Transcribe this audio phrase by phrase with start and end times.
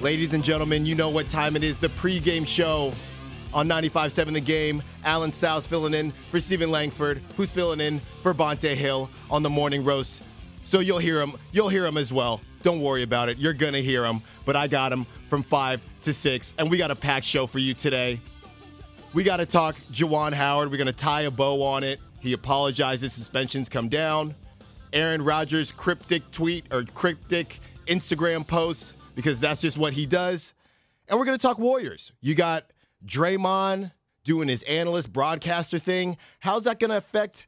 [0.00, 1.78] Ladies and gentlemen, you know what time it is.
[1.78, 2.92] The pregame show
[3.54, 4.82] on 95.7 The Game.
[5.04, 9.48] Allen Stilles filling in for Stephen Langford, who's filling in for Bonta Hill on the
[9.48, 10.22] morning roast.
[10.64, 11.34] So you'll hear him.
[11.52, 12.40] You'll hear him as well.
[12.62, 13.38] Don't worry about it.
[13.38, 14.20] You're going to hear him.
[14.44, 16.54] But I got him from 5 to 6.
[16.58, 18.20] And we got a packed show for you today.
[19.14, 20.70] We got to talk Juwan Howard.
[20.70, 22.00] We're going to tie a bow on it.
[22.20, 23.12] He apologizes.
[23.12, 24.34] Suspensions come down.
[24.92, 30.54] Aaron Rodgers' cryptic tweet or cryptic Instagram post because that's just what he does.
[31.08, 32.12] And we're going to talk Warriors.
[32.20, 32.70] You got
[33.04, 33.92] Draymond
[34.24, 36.16] doing his analyst broadcaster thing.
[36.40, 37.46] How's that going to affect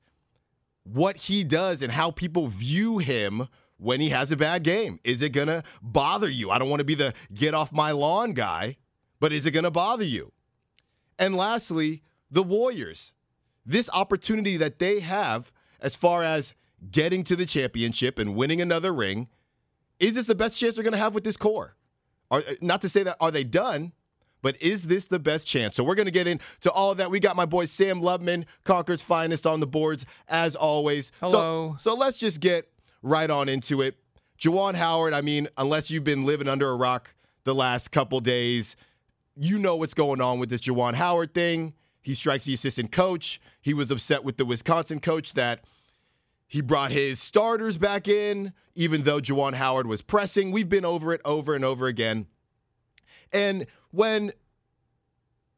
[0.85, 5.01] what he does and how people view him when he has a bad game?
[5.05, 6.51] Is it going to bother you?
[6.51, 8.77] I don't want to be the get off my lawn guy,
[9.21, 10.33] but is it going to bother you?
[11.19, 13.13] And lastly, the Warriors.
[13.65, 15.51] This opportunity that they have
[15.81, 16.55] as far as
[16.91, 19.29] getting to the championship and winning another ring,
[19.99, 21.77] is this the best chance they're going to have with this core?
[22.31, 23.93] Are, uh, not to say that are they done,
[24.43, 25.77] but is this the best chance?
[25.77, 27.11] So we're going to get into all of that.
[27.11, 31.13] We got my boy Sam Lubman, Concord's finest on the boards as always.
[31.21, 31.77] Hello.
[31.79, 32.71] So, so let's just get
[33.03, 33.97] right on into it.
[34.39, 38.77] Juwan Howard, I mean, unless you've been living under a rock the last couple days,
[39.35, 41.75] you know what's going on with this Juwan Howard thing.
[42.03, 43.41] He strikes the assistant coach.
[43.63, 45.65] He was upset with the Wisconsin coach that
[46.49, 50.53] he brought his starters back in, even though Juwan Howard was pressing.
[50.53, 52.27] We've been over it over and over again.
[53.33, 54.33] And when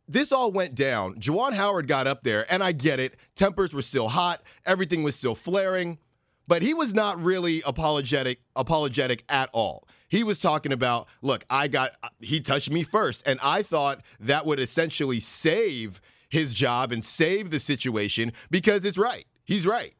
[0.06, 3.16] this all went down, Juwan Howard got up there, and I get it.
[3.34, 5.98] Tempers were still hot, everything was still flaring,
[6.46, 9.86] but he was not really apologetic apologetic at all.
[10.08, 14.46] He was talking about, look, I got he touched me first, and I thought that
[14.46, 16.00] would essentially save
[16.30, 19.26] his job and save the situation because it's right.
[19.44, 19.94] He's right.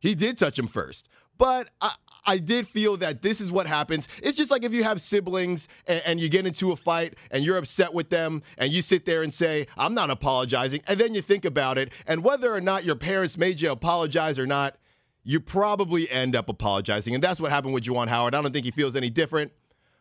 [0.00, 1.08] He did touch him first.
[1.38, 1.92] But I,
[2.26, 4.08] I did feel that this is what happens.
[4.22, 7.42] It's just like if you have siblings and, and, you get into a fight and
[7.42, 10.82] you're upset with them and you sit there and say, I'm not apologizing.
[10.86, 11.92] And then you think about it.
[12.06, 14.76] And whether or not your parents made you apologize or not,
[15.22, 17.14] you probably end up apologizing.
[17.14, 18.34] And that's what happened with Juwan Howard.
[18.34, 19.52] I don't think he feels any different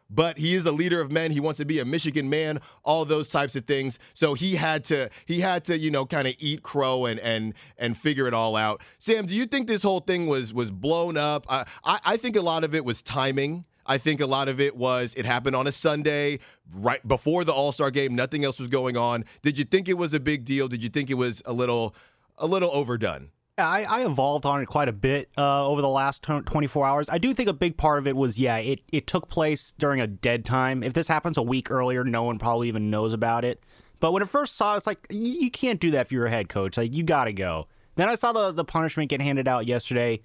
[0.09, 1.31] but he is a leader of men.
[1.31, 3.99] He wants to be a Michigan man, all those types of things.
[4.13, 7.53] So he had to he had to, you know, kind of eat crow and and
[7.77, 8.81] and figure it all out.
[8.97, 11.45] Sam, do you think this whole thing was was blown up?
[11.49, 13.65] I I, I think a lot of it was timing.
[13.85, 16.39] I think a lot of it was it happened on a Sunday,
[16.71, 18.15] right before the All Star game.
[18.15, 19.25] Nothing else was going on.
[19.41, 20.67] Did you think it was a big deal?
[20.67, 21.95] Did you think it was a little
[22.37, 23.29] a little overdone?
[23.67, 27.09] I, I evolved on it quite a bit uh, over the last 24 hours.
[27.09, 29.99] I do think a big part of it was, yeah, it, it took place during
[29.99, 30.83] a dead time.
[30.83, 33.61] If this happens a week earlier, no one probably even knows about it.
[33.99, 36.29] But when it first saw it, it's like, you, can't do that if you're a
[36.29, 36.77] head coach.
[36.77, 37.67] Like, you got to go.
[37.95, 40.21] Then I saw the, the punishment get handed out yesterday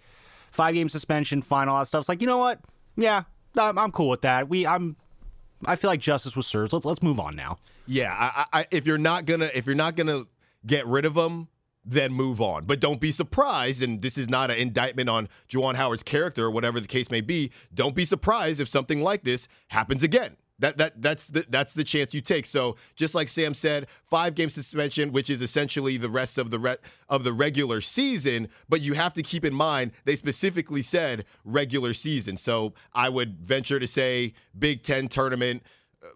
[0.53, 2.01] five game suspension, fine, all that stuff.
[2.01, 2.61] It's like, you know what?
[2.97, 3.25] Yeah,
[3.57, 4.49] I'm, I'm cool with that.
[4.49, 4.97] We, I'm,
[5.67, 6.73] I feel like justice was served.
[6.73, 7.59] Let's let's move on now.
[7.87, 10.25] Yeah, I, I, if you're not gonna if you're not gonna
[10.67, 11.49] get rid of them,
[11.85, 12.65] then move on.
[12.65, 16.51] But don't be surprised, and this is not an indictment on Juwan Howard's character or
[16.51, 17.51] whatever the case may be.
[17.73, 20.37] Don't be surprised if something like this happens again.
[20.61, 22.47] That that that's the that's the chance you take.
[22.47, 26.61] So just like Sam said, five game suspension, which is essentially the rest of the
[26.61, 26.77] re-
[27.09, 28.49] of the regular season.
[28.69, 32.37] But you have to keep in mind they specifically said regular season.
[32.37, 35.65] So I would venture to say Big Ten tournament,
[36.01, 36.11] uh,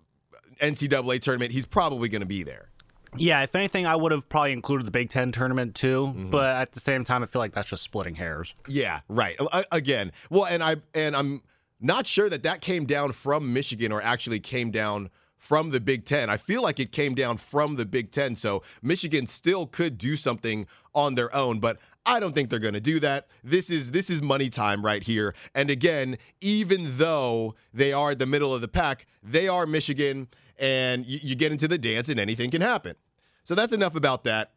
[0.65, 1.51] NCAA tournament.
[1.51, 2.71] He's probably going to be there.
[3.17, 6.07] Yeah, if anything, I would have probably included the Big Ten tournament too.
[6.07, 6.31] Mm-hmm.
[6.31, 8.55] But at the same time, I feel like that's just splitting hairs.
[8.67, 9.39] Yeah, right.
[9.73, 11.43] Again, well, and I and I'm
[11.81, 16.05] not sure that that came down from Michigan or actually came down from the Big
[16.05, 16.29] Ten.
[16.29, 20.17] I feel like it came down from the Big Ten, so Michigan still could do
[20.17, 21.61] something on their own.
[21.61, 23.29] But I don't think they're going to do that.
[23.45, 25.35] This is this is money time right here.
[25.55, 30.29] And again, even though they are the middle of the pack, they are Michigan,
[30.59, 32.97] and you, you get into the dance, and anything can happen.
[33.45, 34.53] So that's enough about that.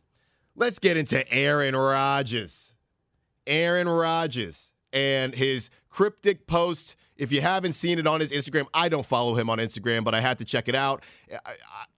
[0.55, 2.73] Let's get into Aaron Rodgers.
[3.47, 6.95] Aaron Rodgers and his cryptic post.
[7.15, 10.15] If you haven't seen it on his Instagram, I don't follow him on Instagram, but
[10.15, 11.03] I had to check it out.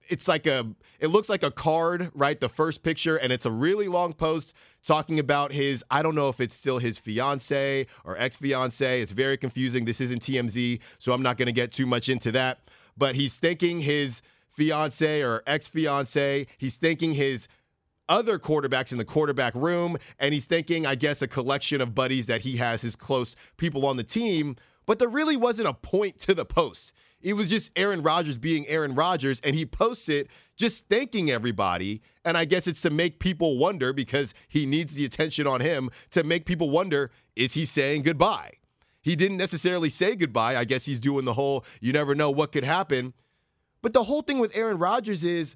[0.09, 0.67] It's like a,
[0.99, 2.39] it looks like a card, right?
[2.39, 4.53] The first picture, and it's a really long post
[4.85, 9.01] talking about his, I don't know if it's still his fiance or ex fiance.
[9.01, 9.85] It's very confusing.
[9.85, 12.62] This isn't TMZ, so I'm not going to get too much into that.
[12.97, 14.21] But he's thanking his
[14.55, 16.47] fiance or ex fiance.
[16.57, 17.47] He's thanking his
[18.09, 22.25] other quarterbacks in the quarterback room, and he's thanking, I guess, a collection of buddies
[22.27, 24.55] that he has, his close people on the team.
[24.85, 26.91] But there really wasn't a point to the post.
[27.21, 32.01] It was just Aaron Rodgers being Aaron Rodgers, and he posts it just thanking everybody.
[32.25, 35.89] And I guess it's to make people wonder because he needs the attention on him
[36.11, 38.51] to make people wonder is he saying goodbye?
[39.03, 40.57] He didn't necessarily say goodbye.
[40.57, 43.13] I guess he's doing the whole you never know what could happen.
[43.83, 45.55] But the whole thing with Aaron Rodgers is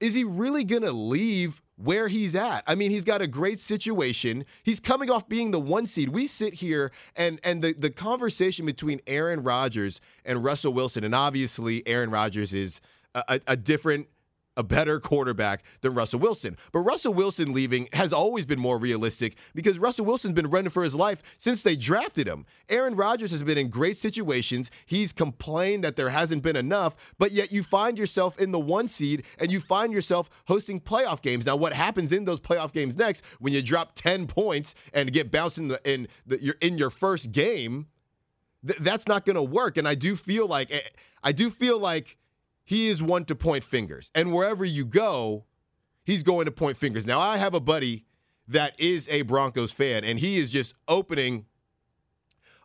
[0.00, 2.64] is he really going to leave where he's at.
[2.66, 4.44] I mean, he's got a great situation.
[4.64, 6.10] He's coming off being the one seed.
[6.10, 11.14] We sit here and and the, the conversation between Aaron Rodgers and Russell Wilson, and
[11.14, 12.80] obviously Aaron Rodgers is
[13.14, 14.08] a, a, a different
[14.56, 16.56] a better quarterback than Russell Wilson.
[16.72, 20.82] But Russell Wilson leaving has always been more realistic because Russell Wilson's been running for
[20.82, 22.44] his life since they drafted him.
[22.68, 24.70] Aaron Rodgers has been in great situations.
[24.84, 28.88] He's complained that there hasn't been enough, but yet you find yourself in the one
[28.88, 31.46] seed and you find yourself hosting playoff games.
[31.46, 35.30] Now, what happens in those playoff games next when you drop 10 points and get
[35.30, 37.86] bounced in the in the, you're in your first game?
[38.66, 39.76] Th- that's not going to work.
[39.76, 40.80] And I do feel like eh,
[41.22, 42.16] I do feel like
[42.64, 44.10] he is one to point fingers.
[44.14, 45.44] And wherever you go,
[46.04, 47.06] he's going to point fingers.
[47.06, 48.04] Now, I have a buddy
[48.48, 51.46] that is a Broncos fan, and he is just opening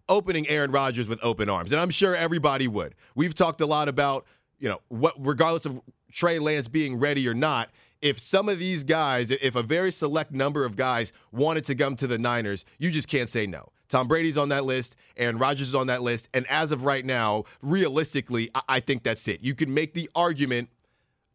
[0.09, 1.73] opening Aaron Rodgers with open arms.
[1.73, 2.95] And I'm sure everybody would.
[3.13, 4.25] We've talked a lot about,
[4.57, 5.81] you know, what regardless of
[6.13, 7.69] Trey Lance being ready or not,
[8.01, 11.95] if some of these guys, if a very select number of guys wanted to come
[11.97, 13.71] to the Niners, you just can't say no.
[13.89, 17.05] Tom Brady's on that list, Aaron Rodgers is on that list, and as of right
[17.05, 19.41] now, realistically, I, I think that's it.
[19.41, 20.69] You can make the argument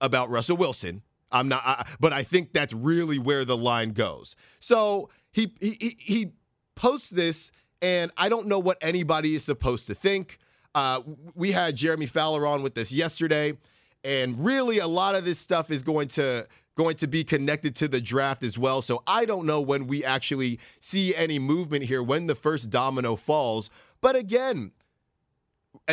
[0.01, 1.03] about Russell Wilson.
[1.31, 4.37] I'm not, I, but I think that's really where the line goes.
[4.61, 6.33] So he he he
[6.75, 7.51] posts this,
[7.81, 10.39] and I don't know what anybody is supposed to think.
[10.75, 11.01] Uh,
[11.35, 13.57] we had Jeremy Fowler on with this yesterday,
[14.05, 17.89] and really a lot of this stuff is going to going to be connected to
[17.89, 18.83] the draft as well.
[18.83, 23.17] So I don't know when we actually see any movement here, when the first domino
[23.17, 23.71] falls.
[24.01, 24.73] But again,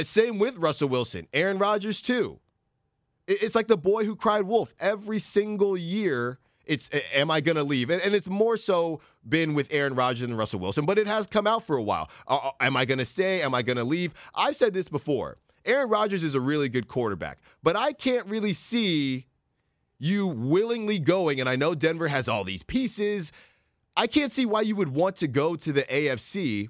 [0.03, 2.39] same with Russell Wilson, Aaron Rodgers too.
[3.27, 6.39] It's like the boy who cried wolf every single year.
[6.65, 7.89] It's am I going to leave?
[7.89, 11.45] And, it's more so been with Aaron Rodgers and Russell Wilson, but it has come
[11.45, 12.09] out for a while.
[12.27, 13.41] Uh, am I going to stay?
[13.41, 14.13] Am I going to leave?
[14.33, 15.37] I've said this before.
[15.65, 19.25] Aaron Rodgers is a really good quarterback, but I can't really see
[20.00, 23.31] you willingly going, and I know Denver has all these pieces.
[23.96, 26.69] I can't see why you would want to go to the AFC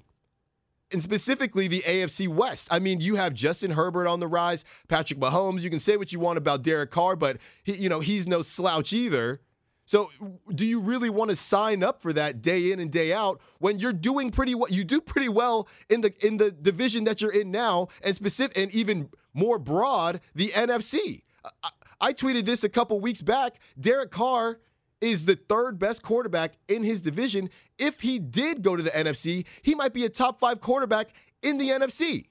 [0.92, 2.68] and specifically the AFC West.
[2.70, 5.62] I mean, you have Justin Herbert on the rise, Patrick Mahomes.
[5.62, 8.42] You can say what you want about Derek Carr, but he, you know he's no
[8.42, 9.40] slouch either.
[9.86, 10.10] So,
[10.54, 13.78] do you really want to sign up for that day in and day out when
[13.78, 14.70] you're doing pretty well?
[14.70, 18.56] You do pretty well in the in the division that you're in now, and specific
[18.56, 21.22] and even more broad, the NFC.
[21.62, 23.58] I, I tweeted this a couple weeks back.
[23.78, 24.58] Derek Carr
[25.00, 27.50] is the third best quarterback in his division.
[27.78, 31.10] If he did go to the NFC, he might be a top five quarterback
[31.42, 32.26] in the NFC.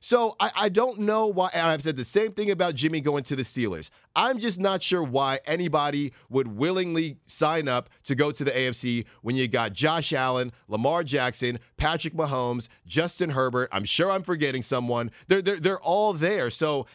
[0.00, 1.50] So I, I, don't know why.
[1.52, 3.90] I've said the same thing about Jimmy going to the Steelers.
[4.14, 9.06] I'm just not sure why anybody would willingly sign up to go to the AFC
[9.22, 13.68] when you got Josh Allen, Lamar Jackson, Patrick Mahomes, Justin Herbert.
[13.72, 15.10] I'm sure I'm forgetting someone.
[15.26, 16.50] They're, they're, they're all there.
[16.50, 16.86] So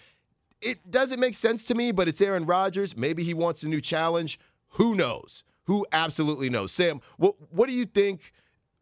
[0.62, 2.96] it doesn't make sense to me, but it's Aaron Rodgers.
[2.96, 4.40] Maybe he wants a new challenge.
[4.76, 5.44] Who knows?
[5.66, 6.72] Who absolutely knows?
[6.72, 8.34] Sam, what what do you think?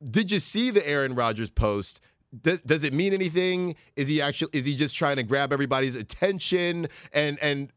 [0.10, 2.00] Did you see the Aaron Rodgers post?
[2.42, 3.76] Does, does it mean anything?
[3.96, 6.88] Is he actually is he just trying to grab everybody's attention?
[7.12, 7.72] And and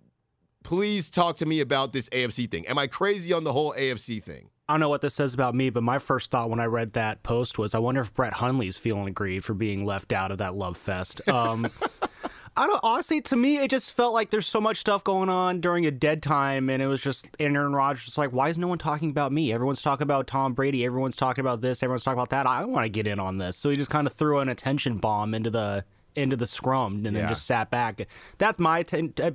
[0.62, 2.66] please talk to me about this AFC thing.
[2.66, 4.50] Am I crazy on the whole AFC thing?
[4.68, 6.92] I don't know what this says about me, but my first thought when I read
[6.92, 10.38] that post was, I wonder if Brett Hundley's feeling aggrieved for being left out of
[10.38, 11.26] that love fest.
[11.28, 11.68] Um,
[12.56, 13.20] I don't honestly.
[13.22, 16.22] To me, it just felt like there's so much stuff going on during a dead
[16.22, 18.04] time, and it was just Aaron Rodgers.
[18.04, 19.52] Just like, why is no one talking about me?
[19.52, 20.84] Everyone's talking about Tom Brady.
[20.84, 21.82] Everyone's talking about this.
[21.82, 22.46] Everyone's talking about that.
[22.46, 23.56] I want to get in on this.
[23.56, 27.06] So he just kind of threw an attention bomb into the into the scrum, and
[27.06, 27.28] then yeah.
[27.28, 28.06] just sat back.
[28.36, 29.30] That's my t- t-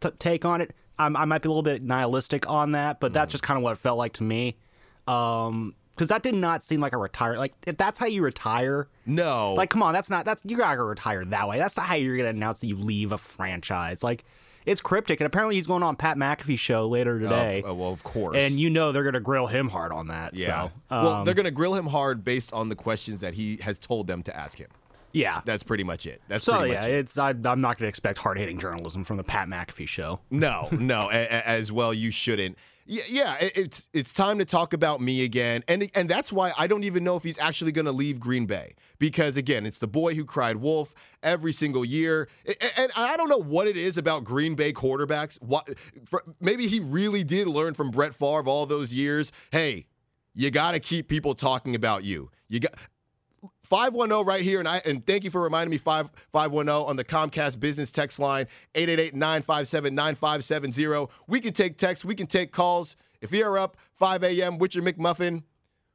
[0.00, 0.74] t- take on it.
[0.98, 3.14] I'm, i might be a little bit nihilistic on that, but mm.
[3.14, 4.56] that's just kind of what it felt like to me.
[5.08, 7.36] Um, Because that did not seem like a retire.
[7.36, 9.54] Like if that's how you retire, No.
[9.54, 11.58] like come on, that's not that's you're not gonna retire that way.
[11.58, 14.02] That's not how you're gonna announce that you leave a franchise.
[14.02, 14.24] Like
[14.64, 17.62] it's cryptic, and apparently he's going on Pat McAfee show later today.
[17.66, 18.36] Oh, well, of course.
[18.36, 20.34] and you know they're gonna grill him hard on that.
[20.36, 20.68] yeah.
[20.68, 23.56] So, well, um, they're going to grill him hard based on the questions that he
[23.62, 24.68] has told them to ask him.
[25.12, 25.40] yeah.
[25.44, 26.22] That's pretty much it.
[26.28, 26.94] That's So pretty yeah, much it.
[26.94, 30.20] it's I, I'm not gonna expect hard hitting journalism from the Pat McAfee show.
[30.30, 32.56] No, no, a- a- as well you shouldn't.
[32.84, 36.52] Yeah, yeah, it- it's it's time to talk about me again, and and that's why
[36.58, 39.78] I don't even know if he's actually going to leave Green Bay because again, it's
[39.78, 42.28] the boy who cried wolf every single year,
[42.76, 45.40] and I don't know what it is about Green Bay quarterbacks.
[45.40, 45.68] What
[46.40, 49.30] maybe he really did learn from Brett Favre all those years.
[49.52, 49.86] Hey,
[50.34, 52.30] you got to keep people talking about you.
[52.48, 52.74] You got
[53.72, 57.04] 510 right here and I and thank you for reminding me 5 510 on the
[57.06, 61.08] Comcast business text line 888-957-9570.
[61.26, 62.96] We can take texts, we can take calls.
[63.22, 64.58] If you're up 5 a.m.
[64.58, 65.44] with your McMuffin,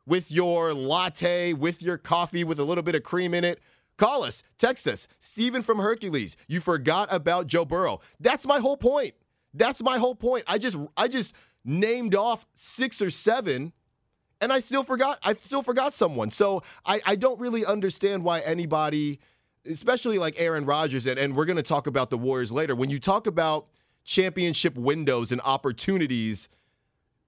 [0.08, 3.60] with your latte, with your coffee with a little bit of cream in it,
[3.96, 5.08] call us, text us.
[5.20, 8.00] Steven from Hercules, you forgot about Joe Burrow.
[8.20, 9.14] That's my whole point.
[9.54, 10.46] That's my whole point.
[10.48, 13.72] I just I just named off 6 or 7
[14.42, 15.20] and I still forgot.
[15.24, 16.32] I still forgot someone.
[16.32, 19.20] So I, I don't really understand why anybody,
[19.70, 22.76] especially like Aaron Rodgers, and, and we're going to talk about the Warriors later.
[22.76, 23.68] When you talk about
[24.04, 26.50] championship windows and opportunities,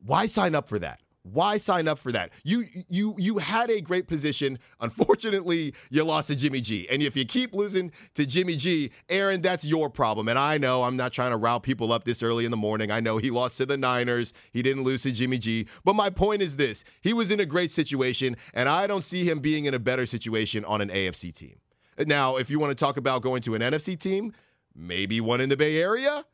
[0.06, 1.02] why sign up for that?
[1.34, 2.32] Why sign up for that?
[2.44, 4.60] You you you had a great position.
[4.80, 6.88] Unfortunately, you lost to Jimmy G.
[6.90, 10.28] And if you keep losing to Jimmy G, Aaron, that's your problem.
[10.28, 12.92] And I know I'm not trying to rile people up this early in the morning.
[12.92, 14.34] I know he lost to the Niners.
[14.52, 15.68] He didn't lose to Jimmy G.
[15.84, 19.24] But my point is this: he was in a great situation, and I don't see
[19.24, 21.60] him being in a better situation on an AFC team.
[22.06, 24.34] Now, if you want to talk about going to an NFC team,
[24.74, 26.26] maybe one in the Bay Area.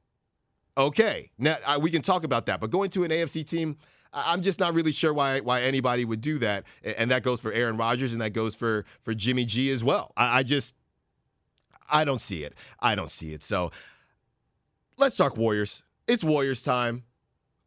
[0.78, 2.60] Okay, now I, we can talk about that.
[2.60, 3.78] But going to an AFC team,
[4.16, 7.52] I'm just not really sure why why anybody would do that, and that goes for
[7.52, 10.14] Aaron Rodgers and that goes for for Jimmy G as well.
[10.16, 10.74] I, I just
[11.90, 12.54] I don't see it.
[12.80, 13.44] I don't see it.
[13.44, 13.72] So
[14.98, 15.84] let's talk Warriors.
[16.08, 17.04] It's Warriors time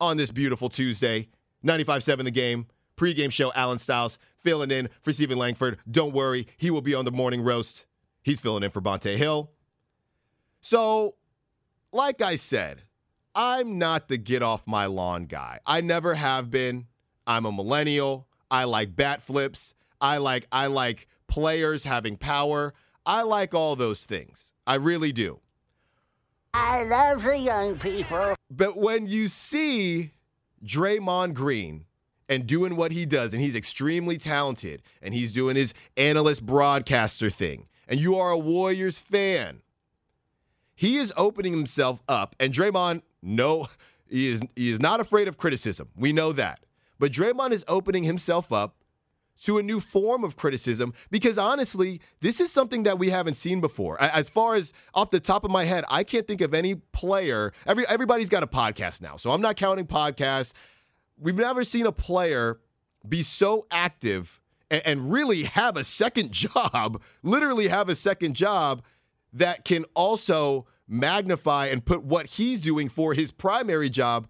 [0.00, 1.28] on this beautiful Tuesday.
[1.64, 2.66] 95-7 the game.
[2.96, 3.52] Pre-game show.
[3.54, 5.78] Allen Stilles filling in for Stephen Langford.
[5.90, 7.86] Don't worry, he will be on the morning roast.
[8.22, 9.50] He's filling in for Bonta Hill.
[10.60, 11.14] So,
[11.92, 12.82] like I said,
[13.40, 15.60] I'm not the get off my lawn guy.
[15.64, 16.88] I never have been.
[17.24, 18.26] I'm a millennial.
[18.50, 19.74] I like bat flips.
[20.00, 22.74] I like I like players having power.
[23.06, 24.52] I like all those things.
[24.66, 25.38] I really do.
[26.52, 28.34] I love the young people.
[28.50, 30.14] But when you see
[30.64, 31.84] Draymond Green
[32.28, 37.30] and doing what he does, and he's extremely talented, and he's doing his analyst broadcaster
[37.30, 39.62] thing, and you are a Warriors fan,
[40.74, 42.34] he is opening himself up.
[42.40, 43.66] And Draymond, no,
[44.08, 45.88] he is he is not afraid of criticism.
[45.96, 46.60] We know that.
[46.98, 48.76] But Draymond is opening himself up
[49.42, 53.60] to a new form of criticism because honestly, this is something that we haven't seen
[53.60, 54.00] before.
[54.02, 57.52] As far as off the top of my head, I can't think of any player.
[57.66, 60.52] Every everybody's got a podcast now, so I'm not counting podcasts.
[61.16, 62.60] We've never seen a player
[63.08, 68.82] be so active and, and really have a second job, literally have a second job
[69.32, 74.28] that can also magnify and put what he's doing for his primary job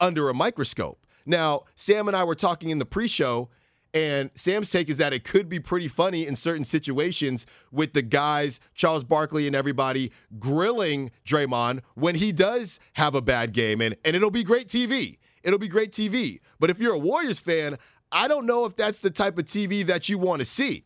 [0.00, 1.04] under a microscope.
[1.26, 3.50] Now, Sam and I were talking in the pre show,
[3.92, 8.02] and Sam's take is that it could be pretty funny in certain situations with the
[8.02, 13.80] guys, Charles Barkley and everybody, grilling Draymond when he does have a bad game.
[13.80, 15.18] And, and it'll be great TV.
[15.42, 16.40] It'll be great TV.
[16.58, 17.78] But if you're a Warriors fan,
[18.10, 20.84] I don't know if that's the type of TV that you want to see.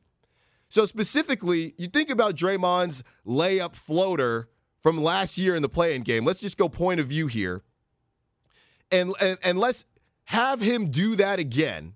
[0.68, 4.48] So specifically, you think about Draymond's layup floater
[4.82, 6.24] from last year in the play-in game.
[6.24, 7.62] Let's just go point of view here.
[8.90, 9.86] And, and and let's
[10.24, 11.94] have him do that again.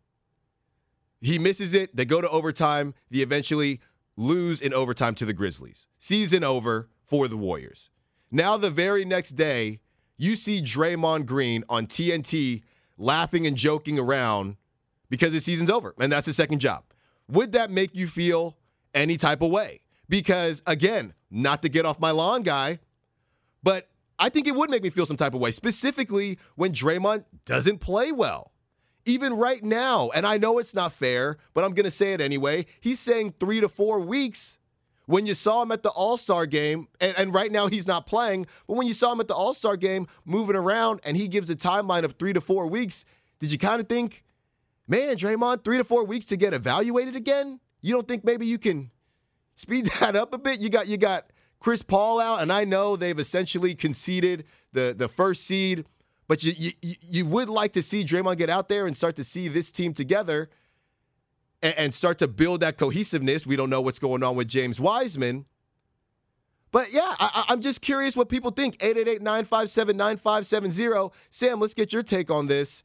[1.21, 1.95] He misses it.
[1.95, 2.95] They go to overtime.
[3.11, 3.81] They eventually
[4.16, 5.87] lose in overtime to the Grizzlies.
[5.99, 7.90] Season over for the Warriors.
[8.31, 9.81] Now the very next day,
[10.16, 12.62] you see Draymond Green on TNT
[12.97, 14.57] laughing and joking around
[15.11, 16.85] because the season's over and that's his second job.
[17.28, 18.57] Would that make you feel
[18.95, 19.81] any type of way?
[20.09, 22.79] Because again, not to get off my lawn guy,
[23.63, 27.25] but I think it would make me feel some type of way, specifically when Draymond
[27.45, 28.53] doesn't play well.
[29.05, 32.21] Even right now, and I know it's not fair, but I'm going to say it
[32.21, 32.67] anyway.
[32.81, 34.59] He's saying three to four weeks.
[35.09, 38.07] When you saw him at the All Star game, and, and right now he's not
[38.09, 41.29] playing, but when you saw him at the All Star game moving around and he
[41.29, 43.05] gives a timeline of three to four weeks,
[43.39, 44.25] did you kind of think,
[44.89, 47.61] man, Draymond, three to four weeks to get evaluated again?
[47.83, 48.91] You don't think maybe you can
[49.57, 50.61] speed that up a bit?
[50.61, 55.09] You got you got Chris Paul out, and I know they've essentially conceded the the
[55.09, 55.85] first seed,
[56.29, 59.25] but you you you would like to see Draymond get out there and start to
[59.25, 60.49] see this team together.
[61.63, 63.47] and, and start to build that cohesiveness.
[63.47, 65.47] We don't know what's going on with James Wiseman.
[66.71, 68.77] But yeah, I, am just curious what people think.
[68.81, 71.15] 888 957 9570.
[71.31, 72.83] Sam, let's get your take on this.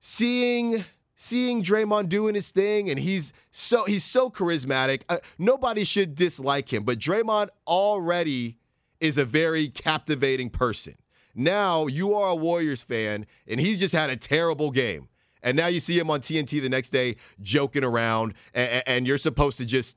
[0.00, 0.84] Seeing
[1.16, 5.02] seeing Draymond doing his thing, and he's so he's so charismatic.
[5.08, 8.58] Uh, nobody should dislike him, but Draymond already
[9.00, 10.94] is a very captivating person.
[11.34, 15.08] Now you are a Warriors fan, and he just had a terrible game.
[15.42, 19.18] And now you see him on TNT the next day joking around, and, and you're
[19.18, 19.96] supposed to just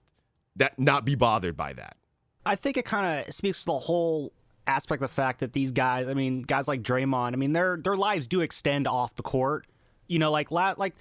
[0.56, 1.98] that not be bothered by that.
[2.46, 4.32] I think it kind of speaks to the whole
[4.68, 7.78] aspect of the fact that these guys, I mean, guys like Draymond, I mean, their
[7.78, 9.66] their lives do extend off the court.
[10.10, 10.96] You know, like la- like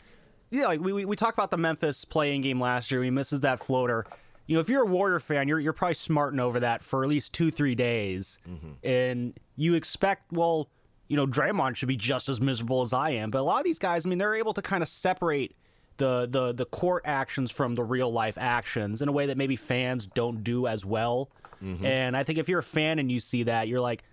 [0.50, 3.02] yeah, like we, we we talked about the Memphis play-in game last year.
[3.02, 4.06] He misses that floater.
[4.46, 7.10] You know, if you're a Warrior fan, you're you're probably smarting over that for at
[7.10, 8.86] least two three days, mm-hmm.
[8.86, 10.70] and you expect well,
[11.08, 13.30] you know, Draymond should be just as miserable as I am.
[13.30, 15.54] But a lot of these guys, I mean, they're able to kind of separate
[15.98, 19.56] the the the court actions from the real life actions in a way that maybe
[19.56, 21.30] fans don't do as well.
[21.62, 21.84] Mm-hmm.
[21.84, 24.04] And I think if you're a fan and you see that, you're like,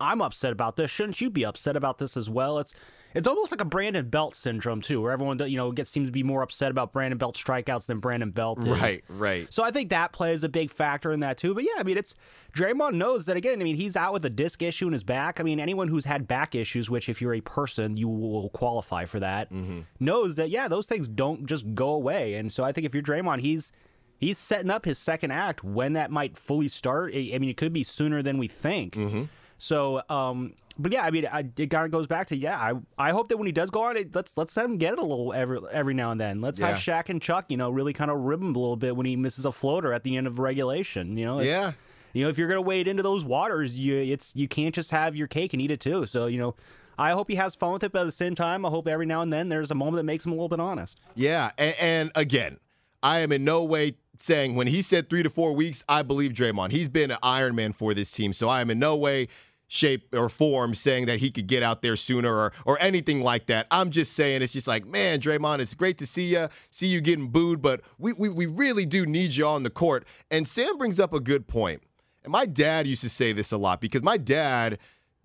[0.00, 0.90] I'm upset about this.
[0.90, 2.58] Shouldn't you be upset about this as well?
[2.58, 2.74] It's
[3.14, 6.12] it's almost like a Brandon Belt syndrome too, where everyone you know gets seems to
[6.12, 8.66] be more upset about Brandon Belt strikeouts than Brandon Belt is.
[8.66, 9.52] Right, right.
[9.52, 11.54] So I think that plays a big factor in that too.
[11.54, 12.14] But yeah, I mean, it's
[12.54, 13.60] Draymond knows that again.
[13.60, 15.40] I mean, he's out with a disc issue in his back.
[15.40, 19.04] I mean, anyone who's had back issues, which if you're a person, you will qualify
[19.04, 19.80] for that, mm-hmm.
[19.98, 22.34] knows that yeah, those things don't just go away.
[22.34, 23.72] And so I think if you're Draymond, he's
[24.18, 27.12] he's setting up his second act when that might fully start.
[27.14, 28.94] I mean, it could be sooner than we think.
[28.94, 29.24] Mm-hmm.
[29.58, 32.58] So, um, but yeah, I mean, I, it kind of goes back to yeah.
[32.58, 34.94] I I hope that when he does go on, it, let's let's let him get
[34.94, 36.40] it a little every every now and then.
[36.40, 36.68] Let's yeah.
[36.68, 39.06] have Shaq and Chuck, you know, really kind of rib him a little bit when
[39.06, 41.16] he misses a floater at the end of regulation.
[41.16, 41.72] You know, yeah.
[42.12, 45.14] You know, if you're gonna wade into those waters, you it's you can't just have
[45.14, 46.06] your cake and eat it too.
[46.06, 46.56] So you know,
[46.98, 49.06] I hope he has fun with it, but at the same time, I hope every
[49.06, 51.00] now and then there's a moment that makes him a little bit honest.
[51.14, 52.58] Yeah, and, and again,
[53.02, 56.32] I am in no way saying when he said three to four weeks, I believe
[56.32, 56.72] Draymond.
[56.72, 59.28] He's been an Iron Man for this team, so I am in no way
[59.72, 63.46] shape or form saying that he could get out there sooner or or anything like
[63.46, 63.68] that.
[63.70, 67.00] I'm just saying it's just like, man, Draymond, it's great to see you, see you
[67.00, 70.04] getting booed, but we, we, we really do need you on the court.
[70.28, 71.82] And Sam brings up a good point.
[72.24, 74.78] And my dad used to say this a lot because my dad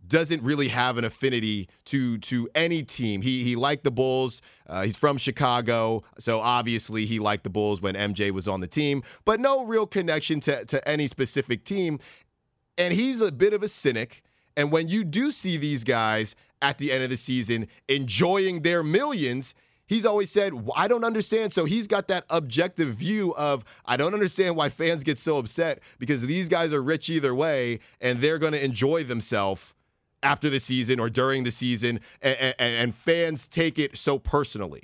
[0.07, 3.23] doesn't really have an affinity to to any team.
[3.23, 4.43] He he liked the Bulls.
[4.67, 8.67] Uh, he's from Chicago, so obviously he liked the Bulls when MJ was on the
[8.67, 11.99] team, but no real connection to to any specific team.
[12.77, 14.21] And he's a bit of a cynic.
[14.57, 18.83] And when you do see these guys at the end of the season enjoying their
[18.83, 19.53] millions,
[19.85, 21.53] he's always said, I don't understand.
[21.53, 25.79] So he's got that objective view of, I don't understand why fans get so upset
[25.99, 29.73] because these guys are rich either way and they're going to enjoy themselves
[30.23, 31.99] after the season or during the season.
[32.21, 34.83] And, and, and, fans take it so personally.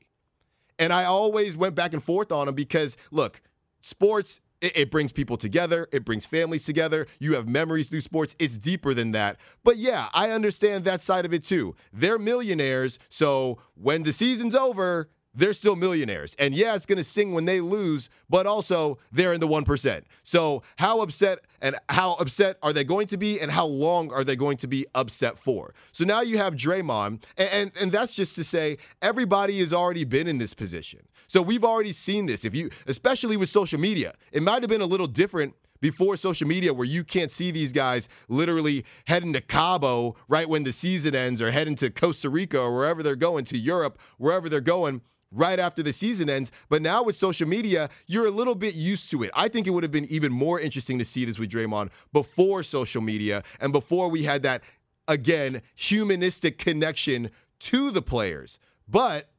[0.77, 3.41] And I always went back and forth on him because, look,
[3.81, 5.87] sports it, it, brings people together.
[5.91, 7.07] It brings families together.
[7.19, 8.35] You have memories through sports.
[8.39, 9.37] It's deeper than that.
[9.63, 11.75] But yeah, I understand that side of it too.
[11.91, 12.99] They're millionaires.
[13.09, 16.35] So when the season's over, they're still millionaires.
[16.37, 20.03] And yeah, it's going to sting when they lose, but also they're in the 1%.
[20.23, 24.23] So, how upset and how upset are they going to be and how long are
[24.23, 25.73] they going to be upset for?
[25.91, 30.03] So now you have Draymond and and, and that's just to say everybody has already
[30.03, 31.01] been in this position.
[31.31, 32.43] So we've already seen this.
[32.43, 36.45] If you especially with social media, it might have been a little different before social
[36.45, 41.15] media where you can't see these guys literally heading to Cabo right when the season
[41.15, 44.99] ends or heading to Costa Rica or wherever they're going to Europe, wherever they're going
[45.31, 46.51] right after the season ends.
[46.67, 49.31] But now with social media, you're a little bit used to it.
[49.33, 52.61] I think it would have been even more interesting to see this with Draymond before
[52.61, 54.63] social media and before we had that,
[55.07, 58.59] again, humanistic connection to the players.
[58.85, 59.30] But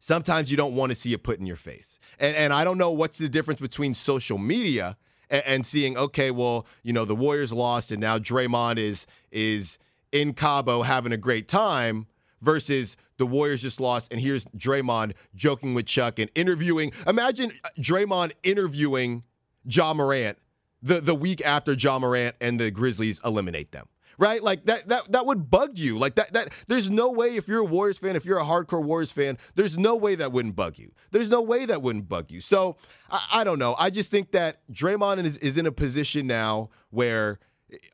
[0.00, 2.00] sometimes you don't want to see it put in your face.
[2.18, 4.96] And, and I don't know what's the difference between social media
[5.28, 9.78] and, and seeing, okay, well, you know, the Warriors lost and now Draymond is is
[10.10, 12.06] in Cabo having a great time
[12.42, 16.90] versus the Warriors just lost, and here's Draymond joking with Chuck and interviewing.
[17.06, 19.24] Imagine Draymond interviewing
[19.66, 20.38] Ja Morant
[20.82, 23.88] the, the week after Ja Morant and the Grizzlies eliminate them.
[24.20, 24.42] Right?
[24.42, 25.98] Like that that that would bug you.
[25.98, 28.84] Like that that there's no way if you're a Warriors fan, if you're a hardcore
[28.84, 30.92] Warriors fan, there's no way that wouldn't bug you.
[31.10, 32.42] There's no way that wouldn't bug you.
[32.42, 32.76] So
[33.10, 33.74] I, I don't know.
[33.78, 37.38] I just think that Draymond is, is in a position now where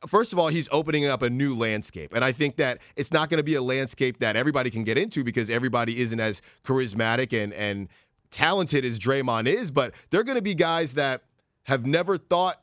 [0.07, 2.13] first of all, he's opening up a new landscape.
[2.13, 4.97] And I think that it's not going to be a landscape that everybody can get
[4.97, 7.87] into because everybody isn't as charismatic and, and
[8.31, 9.71] talented as Draymond is.
[9.71, 11.23] But they're going to be guys that
[11.63, 12.61] have never thought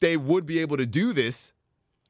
[0.00, 1.52] they would be able to do this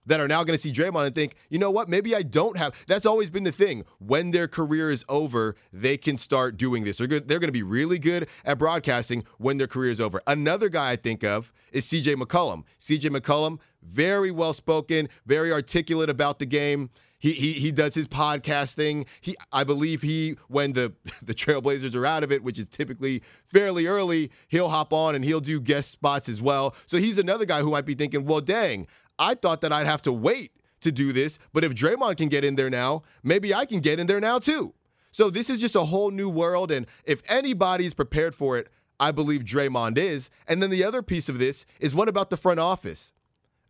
[0.07, 2.57] that are now going to see Draymond and think, you know what, maybe I don't
[2.57, 2.75] have.
[2.87, 3.85] That's always been the thing.
[3.99, 6.99] When their career is over, they can start doing this.
[6.99, 7.29] They're good.
[7.29, 10.21] They're going to be really good at broadcasting when their career is over.
[10.27, 12.15] Another guy I think of is C.J.
[12.15, 12.65] McCollum.
[12.79, 13.11] C.J.
[13.11, 16.91] McCollum, very well spoken, very articulate about the game.
[17.19, 19.07] He, he, he does his podcast thing.
[19.21, 20.93] He I believe he when the
[21.23, 25.25] the Trailblazers are out of it, which is typically fairly early, he'll hop on and
[25.25, 26.75] he'll do guest spots as well.
[26.87, 28.87] So he's another guy who might be thinking, well, dang,
[29.19, 32.45] I thought that I'd have to wait to do this, but if Draymond can get
[32.45, 34.75] in there now, maybe I can get in there now too.
[35.11, 38.69] So this is just a whole new world, and if anybody's prepared for it,
[39.01, 40.31] I believe Draymond is.
[40.47, 43.13] And then the other piece of this is what about the front office?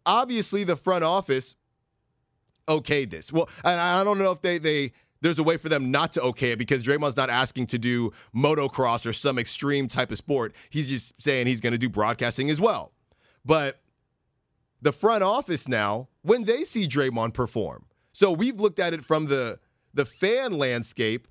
[0.04, 1.56] Obviously, the front office
[2.68, 3.32] okayed this.
[3.32, 6.52] Well, I don't know if they they there's a way for them not to okay
[6.52, 10.54] it because Draymond's not asking to do motocross or some extreme type of sport.
[10.70, 12.92] He's just saying he's going to do broadcasting as well.
[13.44, 13.80] But
[14.80, 19.26] the front office now, when they see Draymond perform, so we've looked at it from
[19.26, 19.58] the
[19.94, 21.28] the fan landscape.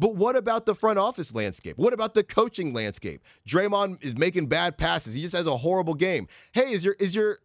[0.00, 1.76] But what about the front office landscape?
[1.76, 3.20] What about the coaching landscape?
[3.48, 5.14] Draymond is making bad passes.
[5.14, 6.28] He just has a horrible game.
[6.52, 7.38] Hey, is your is your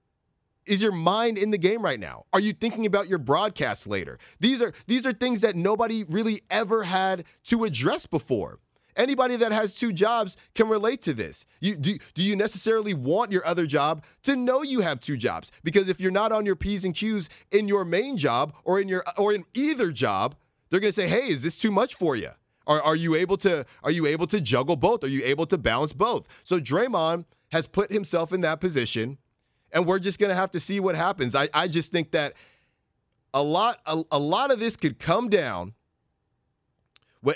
[0.66, 2.26] is your mind in the game right now?
[2.32, 4.20] Are you thinking about your broadcast later?
[4.40, 8.60] These are these are things that nobody really ever had to address before.
[8.96, 11.46] Anybody that has two jobs can relate to this.
[11.60, 15.52] You, do, do you necessarily want your other job to know you have two jobs?
[15.64, 18.88] Because if you're not on your P's and Q's in your main job or in
[18.88, 20.36] your or in either job,
[20.70, 22.30] they're gonna say, hey, is this too much for you?
[22.66, 25.04] Are, are you able to are you able to juggle both?
[25.04, 26.28] Are you able to balance both?
[26.44, 29.18] So Draymond has put himself in that position
[29.74, 31.36] and we're just going to have to see what happens.
[31.36, 32.34] I, I just think that
[33.34, 35.74] a lot a, a lot of this could come down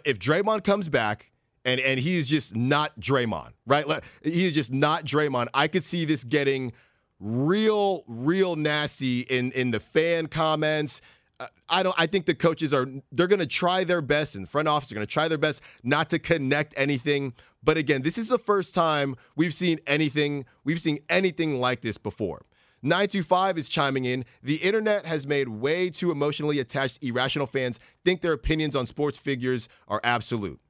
[0.05, 1.31] if Draymond comes back
[1.67, 3.85] and and he's just not Draymond, right?
[4.23, 5.49] He's just not Draymond.
[5.53, 6.73] I could see this getting
[7.19, 11.01] real real nasty in in the fan comments.
[11.39, 11.95] Uh, I don't.
[11.99, 12.87] I think the coaches are.
[13.11, 15.61] They're going to try their best, and front office are going to try their best
[15.83, 17.33] not to connect anything
[17.67, 21.97] but again, this is the first time we've seen anything, we've seen anything like this
[21.97, 22.45] before.
[22.81, 24.23] 925 is chiming in.
[24.41, 29.17] The internet has made way too emotionally attached irrational fans think their opinions on sports
[29.17, 30.61] figures are absolute.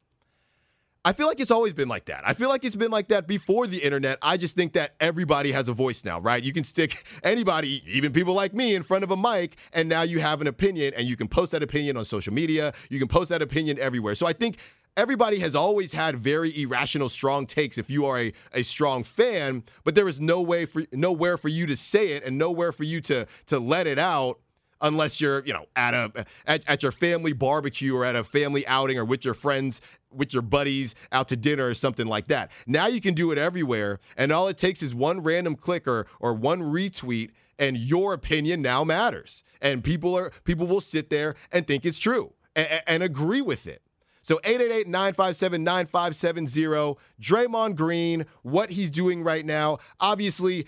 [1.08, 2.28] I feel like it's always been like that.
[2.28, 4.18] I feel like it's been like that before the internet.
[4.22, 6.44] I just think that everybody has a voice now, right?
[6.44, 10.02] You can stick anybody, even people like me, in front of a mic, and now
[10.02, 12.74] you have an opinion, and you can post that opinion on social media.
[12.90, 14.16] You can post that opinion everywhere.
[14.16, 14.58] So I think
[14.98, 19.64] everybody has always had very irrational, strong takes if you are a, a strong fan,
[19.86, 22.84] but there is no way for nowhere for you to say it and nowhere for
[22.84, 24.42] you to to let it out
[24.82, 28.66] unless you're, you know, at a at, at your family barbecue or at a family
[28.68, 29.82] outing or with your friends,
[30.18, 32.52] with your buddies out to dinner or something like that.
[32.66, 36.08] Now you can do it everywhere, and all it takes is one random click or
[36.20, 39.44] or one retweet and your opinion now matters.
[39.62, 43.66] And people are people will sit there and think it's true and, and agree with
[43.68, 43.82] it.
[44.22, 46.98] So 888-957-9570.
[47.22, 49.78] Draymond Green, what he's doing right now.
[50.02, 50.68] Obviously,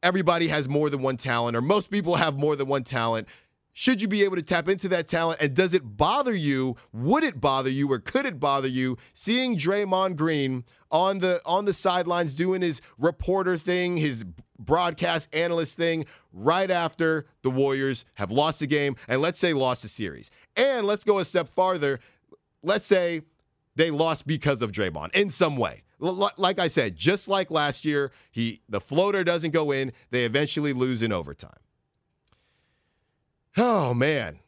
[0.00, 3.26] everybody has more than one talent, or most people have more than one talent.
[3.80, 5.40] Should you be able to tap into that talent?
[5.40, 6.76] And does it bother you?
[6.92, 11.64] Would it bother you or could it bother you seeing Draymond Green on the on
[11.64, 14.26] the sidelines doing his reporter thing, his
[14.58, 19.80] broadcast analyst thing right after the Warriors have lost the game and let's say lost
[19.80, 20.30] the series.
[20.56, 22.00] And let's go a step farther
[22.62, 23.22] let's say
[23.76, 25.84] they lost because of Draymond in some way.
[25.98, 30.74] Like I said, just like last year, he the floater doesn't go in, they eventually
[30.74, 31.60] lose in overtime.
[33.56, 34.40] Oh man.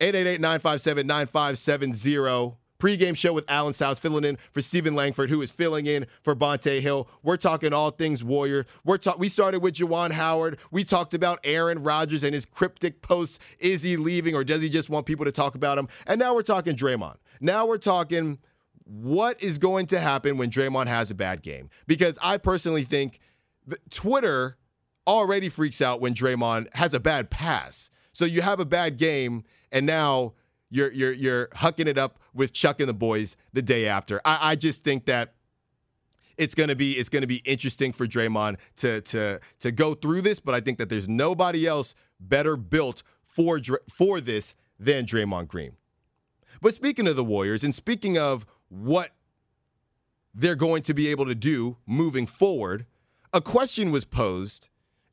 [0.00, 2.56] 888-957-9570.
[2.78, 6.36] Pre-game show with Allen Stilles filling in for Stephen Langford, who is filling in for
[6.36, 7.08] Bonta Hill.
[7.24, 8.66] We're talking all things Warrior.
[8.84, 10.58] We're talk- we started with Juwan Howard.
[10.70, 13.40] We talked about Aaron Rodgers and his cryptic posts.
[13.58, 15.88] Is he leaving or does he just want people to talk about him?
[16.06, 17.16] And now we're talking Draymond.
[17.40, 18.38] Now we're talking
[18.84, 21.70] what is going to happen when Draymond has a bad game.
[21.88, 23.18] Because I personally think
[23.90, 24.56] Twitter
[25.04, 27.90] already freaks out when Draymond has a bad pass.
[28.18, 30.32] So you have a bad game, and now
[30.70, 34.20] you're you're you're hucking it up with Chuck and the boys the day after.
[34.24, 35.34] I, I just think that
[36.36, 40.40] it's gonna be it's gonna be interesting for Draymond to to to go through this,
[40.40, 45.76] but I think that there's nobody else better built for for this than Draymond Green.
[46.60, 49.12] But speaking of the Warriors and speaking of what
[50.34, 52.84] they're going to be able to do moving forward,
[53.32, 54.68] a question was posed,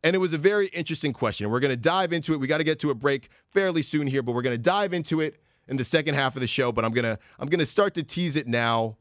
[0.05, 1.49] and it was a very interesting question.
[1.49, 2.39] We're going to dive into it.
[2.39, 4.93] We got to get to a break fairly soon here, but we're going to dive
[4.93, 6.71] into it in the second half of the show.
[6.71, 8.97] But I'm gonna I'm gonna start to tease it now.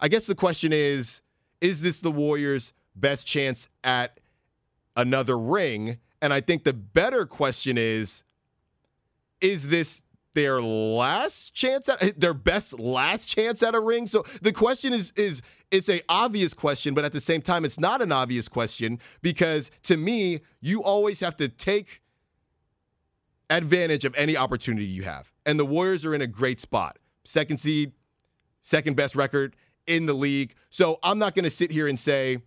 [0.00, 1.20] I guess the question is:
[1.60, 4.18] Is this the Warriors' best chance at
[4.96, 8.24] another ring And I think the better question is
[9.40, 10.02] is this
[10.34, 14.06] their last chance at their best last chance at a ring?
[14.06, 17.78] So the question is is it's a obvious question, but at the same time it's
[17.78, 22.02] not an obvious question because to me, you always have to take
[23.50, 25.32] advantage of any opportunity you have.
[25.46, 26.98] And the Warriors are in a great spot.
[27.24, 27.92] Second seed,
[28.62, 30.54] second best record in the league.
[30.70, 32.38] So I'm not going to sit here and say,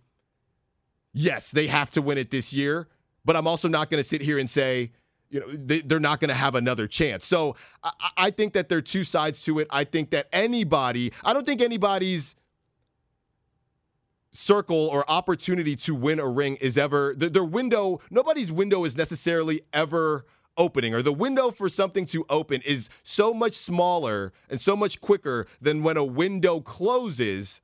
[1.12, 2.88] yes, they have to win it this year.
[3.24, 4.90] But I'm also not going to sit here and say,
[5.30, 7.26] you know, they, are not going to have another chance.
[7.26, 9.68] So I, I think that there are two sides to it.
[9.70, 12.34] I think that anybody, I don't think anybody's
[14.32, 19.60] circle or opportunity to win a ring is ever, their window, nobody's window is necessarily
[19.72, 20.24] ever
[20.58, 25.00] opening or the window for something to open is so much smaller and so much
[25.00, 27.62] quicker than when a window closes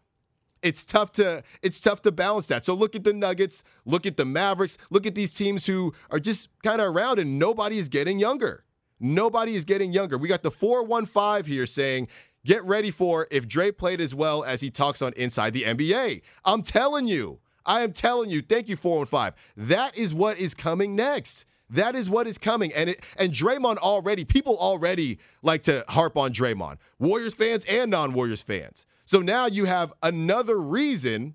[0.63, 2.67] it's tough to it's tough to balance that.
[2.67, 6.19] So look at the Nuggets, look at the Mavericks, look at these teams who are
[6.19, 8.65] just kind of around and nobody is getting younger.
[9.01, 10.19] Nobody is getting younger.
[10.19, 12.09] We got the 415 here saying,
[12.49, 16.23] "Get ready for if Dre played as well as he talks on Inside the NBA."
[16.47, 17.41] I'm telling you.
[17.67, 18.41] I am telling you.
[18.41, 19.35] Thank you 415.
[19.69, 21.45] That is what is coming next.
[21.69, 22.73] That is what is coming.
[22.73, 27.91] And it, and Draymond already, people already like to harp on Draymond, Warriors fans and
[27.91, 28.87] non Warriors fans.
[29.05, 31.35] So now you have another reason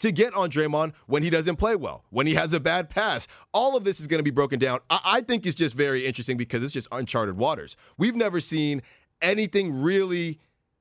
[0.00, 3.28] to get on Draymond when he doesn't play well, when he has a bad pass.
[3.52, 4.80] All of this is going to be broken down.
[4.90, 7.76] I, I think it's just very interesting because it's just uncharted waters.
[7.96, 8.82] We've never seen
[9.20, 10.40] anything really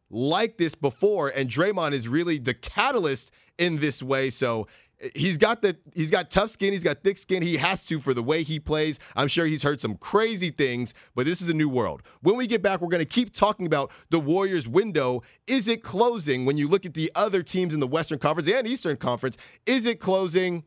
[0.09, 4.29] like this before, and Draymond is really the catalyst in this way.
[4.29, 4.67] So
[5.15, 7.43] he's got the he's got tough skin, he's got thick skin.
[7.43, 8.99] He has to for the way he plays.
[9.15, 12.03] I'm sure he's heard some crazy things, but this is a new world.
[12.21, 15.23] When we get back, we're going to keep talking about the Warriors window.
[15.47, 18.67] Is it closing when you look at the other teams in the Western Conference and
[18.67, 19.37] Eastern Conference?
[19.65, 20.63] Is it closing?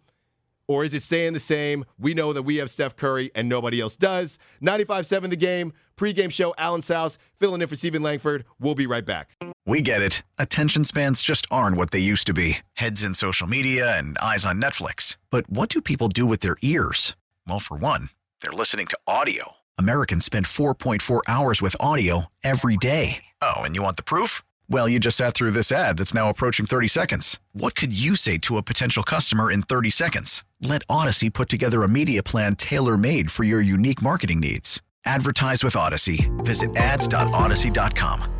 [0.69, 1.85] Or is it staying the same?
[1.99, 4.39] We know that we have Steph Curry and nobody else does.
[4.61, 8.45] 95 7 the game, pregame show, Allen Stilles, filling in for Stephen Langford.
[8.59, 9.37] We'll be right back.
[9.65, 10.23] We get it.
[10.39, 14.47] Attention spans just aren't what they used to be heads in social media and eyes
[14.47, 15.17] on Netflix.
[15.31, 17.17] But what do people do with their ears?
[17.47, 19.53] Well, for one, they're listening to audio.
[19.79, 23.25] Americans spend 4.4 hours with audio every day.
[23.43, 24.43] Oh, and you want the proof?
[24.69, 27.39] Well, you just sat through this ad that's now approaching 30 seconds.
[27.53, 30.45] What could you say to a potential customer in 30 seconds?
[30.61, 34.83] Let Audacy put together a media plan tailor made for your unique marketing needs.
[35.05, 36.29] Advertise with Audacy.
[36.45, 38.33] Visit ads.audacy.com.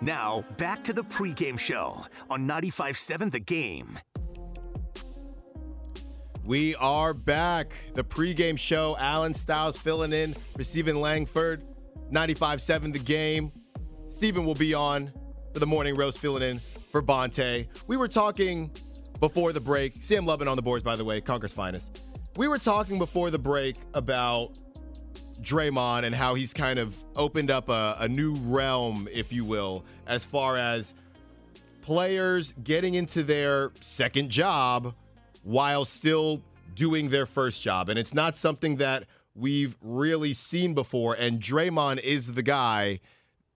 [0.00, 3.98] Now, back to the pregame show on 95.7 The Game.
[6.46, 7.72] We are back.
[7.94, 8.96] The pregame show.
[9.00, 11.64] Allen Stilles filling in for Stephen Langford.
[12.12, 13.50] 95.7 The Game.
[14.08, 15.12] Stephen will be on
[15.52, 16.60] for the morning roast, filling in
[16.92, 17.66] for Bonta.
[17.88, 18.70] We were talking
[19.18, 20.00] before the break.
[20.04, 22.00] Sam Lubin on the boards, by the way, Concord's finest.
[22.36, 24.56] We were talking before the break about
[25.40, 29.84] Draymond and how he's kind of opened up a, a new realm, if you will,
[30.06, 30.94] as far as
[31.82, 34.94] players getting into their second job
[35.46, 36.42] while still
[36.74, 37.88] doing their first job.
[37.88, 41.14] And it's not something that we've really seen before.
[41.14, 42.98] And Draymond is the guy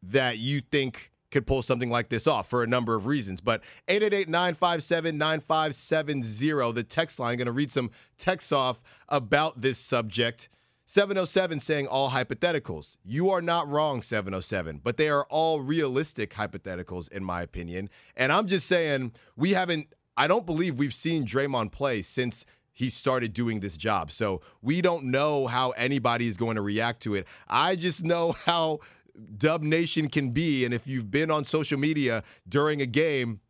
[0.01, 3.41] that you think could pull something like this off for a number of reasons.
[3.41, 9.79] But 888 957 9570, the text line, going to read some texts off about this
[9.79, 10.49] subject.
[10.87, 12.97] 707 saying all hypotheticals.
[13.05, 17.91] You are not wrong, 707, but they are all realistic hypotheticals, in my opinion.
[18.17, 22.89] And I'm just saying, we haven't, I don't believe we've seen Draymond play since he
[22.89, 24.11] started doing this job.
[24.11, 27.27] So we don't know how anybody is going to react to it.
[27.49, 28.81] I just know how
[29.37, 30.65] Dub Nation can be.
[30.65, 33.41] And if you've been on social media during a game,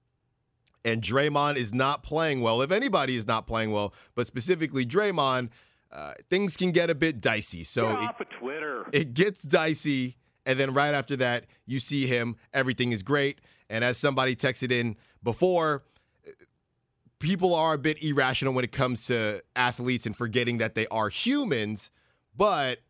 [0.85, 5.51] and Draymond is not playing well, if anybody is not playing well, but specifically Draymond,
[5.93, 7.65] uh, things can get a bit dicey.
[7.65, 8.87] So get off it, of Twitter.
[8.93, 12.37] It gets dicey, and then right after that, you see him.
[12.55, 15.83] Everything is great, and as somebody texted in before,
[17.21, 21.09] people are a bit irrational when it comes to athletes and forgetting that they are
[21.09, 21.93] humans,
[22.37, 22.81] but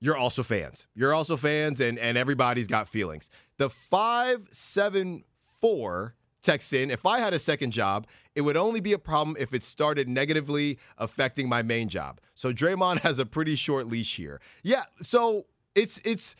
[0.00, 0.86] you're also fans.
[0.94, 3.30] You're also fans, and and everybody's got feelings.
[3.58, 5.24] The five seven
[5.60, 9.36] four text in if I had a second job, it would only be a problem
[9.38, 12.20] if it started negatively affecting my main job.
[12.34, 14.40] So Draymond has a pretty short leash here.
[14.62, 16.36] Yeah, so it's it's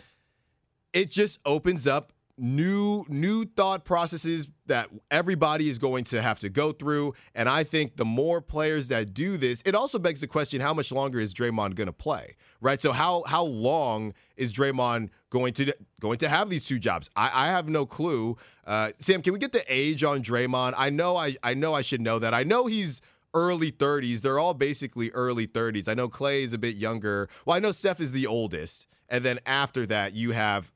[0.93, 6.49] it just opens up new new thought processes that everybody is going to have to
[6.49, 7.14] go through.
[7.35, 10.75] And I think the more players that do this it also begs the question how
[10.75, 12.81] much longer is Draymond going to play right?
[12.81, 17.11] So how how long is Draymond going to going to have these two jobs?
[17.16, 18.37] I, I have no clue.
[18.66, 20.75] Uh, Sam can we get the age on Draymond?
[20.77, 22.35] I know I I know I should know that.
[22.35, 23.01] I know he's
[23.35, 27.29] early 30s they're all basically early 30s I know Clay is a bit younger.
[27.44, 28.87] Well I know Steph is the oldest.
[29.09, 30.72] And then after that you have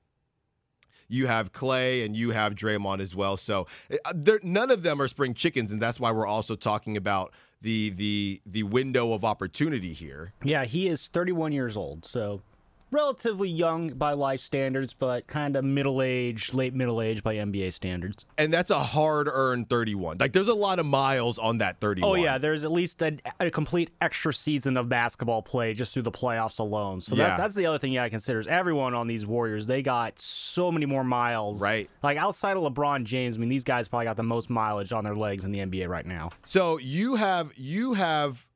[1.11, 3.37] you have Clay and you have Draymond as well.
[3.37, 3.67] So
[4.05, 7.91] uh, none of them are spring chickens, and that's why we're also talking about the
[7.91, 10.33] the the window of opportunity here.
[10.43, 12.41] Yeah, he is 31 years old, so
[12.91, 17.73] relatively young by life standards, but kind of middle age, late middle age by NBA
[17.73, 18.27] standards.
[18.39, 20.19] And that's a hard earned 31.
[20.19, 22.11] Like there's a lot of miles on that 31.
[22.11, 26.03] Oh yeah, there's at least a, a complete extra season of basketball play just through
[26.03, 27.01] the playoffs alone.
[27.01, 27.29] So yeah.
[27.29, 30.21] that, that's the other thing you gotta consider is everyone on these Warriors, they got
[30.21, 31.61] so many more miles.
[31.61, 31.89] Right.
[32.03, 35.05] Like outside of LeBron James, I mean these guys probably got the most mileage on
[35.05, 36.31] their legs in the NBA right now.
[36.45, 38.47] So you have you have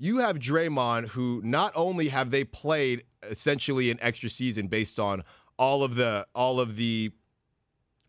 [0.00, 5.22] you have Draymond, who not only have they played essentially an extra season based on
[5.58, 7.12] all of the all of the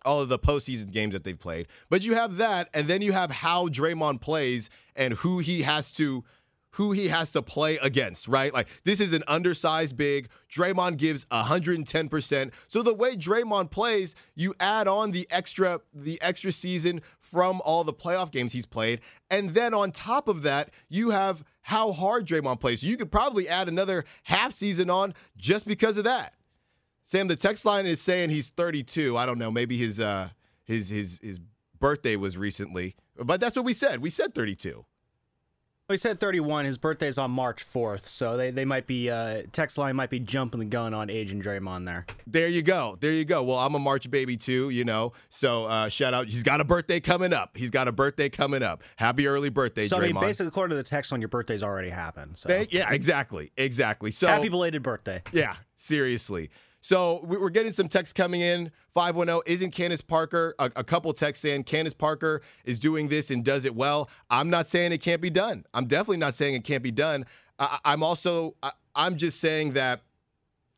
[0.04, 3.12] all of the postseason games that they've played, but you have that, and then you
[3.12, 6.24] have how Draymond plays and who he has to
[6.76, 8.54] who he has to play against, right?
[8.54, 10.30] Like this is an undersized big.
[10.50, 12.54] Draymond gives 110%.
[12.70, 17.84] So the way Draymond plays, you add on the extra the extra season from all
[17.84, 22.28] the playoff games he's played, and then on top of that, you have how hard
[22.28, 22.84] Draymond plays.
[22.84, 26.34] You could probably add another half season on just because of that.
[27.04, 29.18] Sam, the text line is saying he's 32.
[29.18, 29.52] I don't know.
[29.52, 30.30] Maybe his uh
[30.64, 31.40] his his his
[31.80, 34.02] birthday was recently, but that's what we said.
[34.02, 34.86] We said 32.
[35.92, 36.66] He said 31.
[36.66, 40.20] His birthday's on March 4th, so they, they might be uh, text line might be
[40.20, 42.06] jumping the gun on age and Draymond there.
[42.26, 42.98] There you go.
[43.00, 43.44] There you go.
[43.44, 45.14] Well, I'm a March baby too, you know.
[45.30, 46.28] So uh, shout out.
[46.28, 47.58] He's got a birthday coming up.
[47.58, 48.82] He's got a birthday coming up.
[48.96, 50.02] Happy early birthday, so, Draymond.
[50.02, 52.38] I mean, basically, according to the text line, your birthday's already happened.
[52.38, 52.50] So.
[52.50, 54.12] They, yeah, exactly, exactly.
[54.12, 55.22] So happy belated birthday.
[55.32, 56.50] Yeah, seriously.
[56.82, 58.72] So we're getting some text coming in.
[58.96, 60.56] 510 isn't Candace Parker.
[60.58, 64.10] A, a, couple texts saying Candace Parker is doing this and does it well.
[64.32, 65.66] I'm not saying it can't be done.
[65.76, 67.26] I'm definitely not saying it can't be done.
[67.60, 70.02] I, am also I, I'm just saying that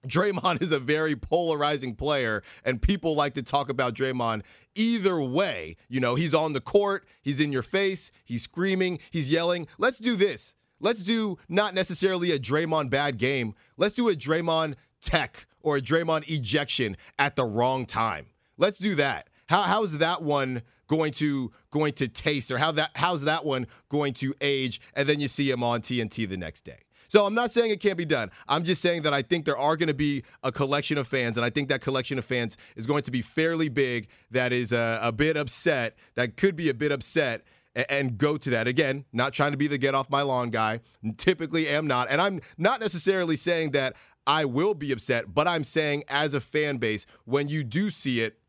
[0.05, 4.41] Draymond is a very polarizing player, and people like to talk about Draymond
[4.75, 5.77] either way.
[5.87, 9.67] You know, he's on the court, he's in your face, he's screaming, he's yelling.
[9.77, 10.53] Let's do this.
[10.81, 13.55] Let's do not necessarily a Draymond bad game.
[13.77, 18.27] Let's do a Draymond tech or a Draymond ejection at the wrong time.
[18.57, 19.29] Let's do that.
[19.47, 23.67] How, how's that one going to going to taste, or how that how's that one
[23.89, 24.79] going to age?
[24.93, 26.79] And then you see him on TNT the next day.
[27.07, 28.31] So I'm not saying it can't be done.
[28.47, 31.37] I'm just saying that I think there are going to be a collection of fans,
[31.37, 34.07] and I think that collection of fans is going to be fairly big.
[34.31, 35.95] That is a, a bit upset.
[36.15, 37.43] That could be a bit upset
[37.75, 38.67] and go to that.
[38.67, 40.79] Again, not trying to be the get off my lawn guy.
[41.17, 42.07] Typically am not.
[42.09, 46.39] And I'm not necessarily saying that I will be upset, but I'm saying as a
[46.39, 48.39] fan base, when you do see it,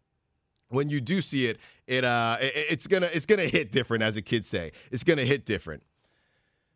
[0.68, 4.14] when you do see it, it uh it, it's gonna it's gonna hit different, as
[4.14, 4.72] the kids say.
[4.90, 5.82] It's gonna hit different.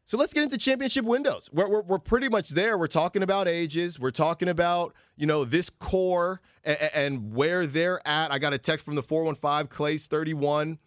[0.09, 1.51] So let's get into championship windows.
[1.53, 2.79] We're, we're, we're, pretty much there.
[2.79, 4.01] We're talking about ages.
[4.01, 8.33] We're talking about, you know, this core and, and where they're at.
[8.33, 10.79] I got a text from the 415, Clay's 31.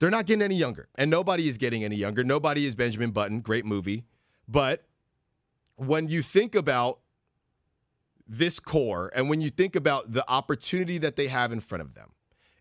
[0.00, 0.88] They're not getting any younger.
[0.96, 2.22] And nobody is getting any younger.
[2.22, 3.40] Nobody is Benjamin Button.
[3.40, 4.04] Great movie.
[4.46, 4.84] But
[5.80, 7.00] when you think about
[8.28, 11.94] this core and when you think about the opportunity that they have in front of
[11.94, 12.10] them,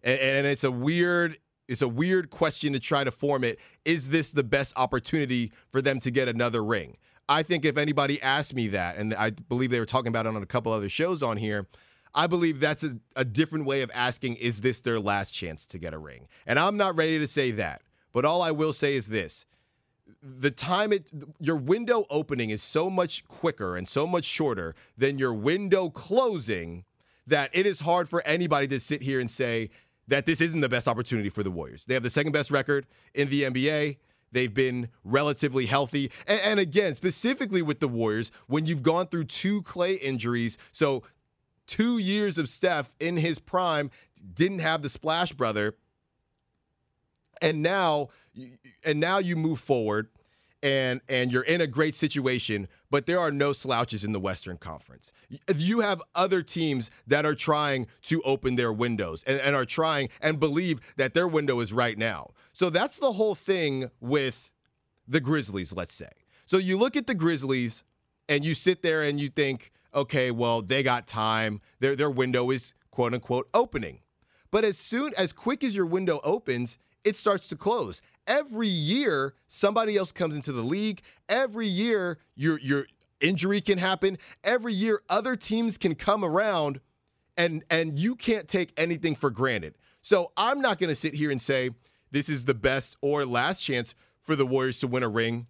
[0.04, 3.60] and, and it's a weird it's a weird question to try to form it.
[3.86, 6.98] Is this the best opportunity for them to get another ring?
[7.28, 10.30] I think if anybody asked me that, and I believe they were talking about it
[10.30, 11.68] on a couple other shows on here,
[12.16, 15.78] I believe that's a, a different way of asking, is this their last chance to
[15.78, 16.28] get a ring?
[16.48, 17.84] And I'm not ready to say that.
[18.14, 19.46] But all I will say is this
[20.22, 25.18] the time it your window opening is so much quicker and so much shorter than
[25.18, 26.86] your window closing
[27.28, 29.70] that it is hard for anybody to sit here and say
[30.08, 31.86] that this isn't the best opportunity for the Warriors.
[31.86, 33.98] They have the second best record in the NBA.
[34.32, 36.12] They've been relatively healthy.
[36.28, 41.04] And, and, again, specifically with the Warriors, when you've gone through two Clay injuries, so
[41.68, 43.92] two years of Steph in his prime,
[44.34, 45.76] didn't have the splash brother.
[47.42, 48.10] And now
[48.84, 50.10] and now you move forward
[50.62, 54.58] and and you're in a great situation but there are no slouches in the western
[54.58, 55.12] conference.
[55.56, 60.10] You have other teams that are trying to open their windows and, and, are trying
[60.22, 62.32] and believe that their window is right now.
[62.52, 64.50] So that's the whole thing with
[65.08, 66.10] the grizzlies let's say.
[66.46, 67.84] So you look at the grizzlies
[68.28, 71.62] and you sit there and you think okay well they got time.
[71.80, 74.00] Their their window is quote unquote opening.
[74.52, 78.02] But as soon as quick as your window opens, it starts to close.
[78.28, 81.02] Every year, somebody else comes into the league.
[81.28, 82.88] Every year, your your
[83.20, 84.18] injury can happen.
[84.44, 86.80] Every year, other teams can come around,
[87.38, 89.76] and and you can't take anything for granted.
[90.02, 91.72] So I'm not going to sit here and say
[92.12, 95.48] this is the best or last chance for the Warriors to win a ring.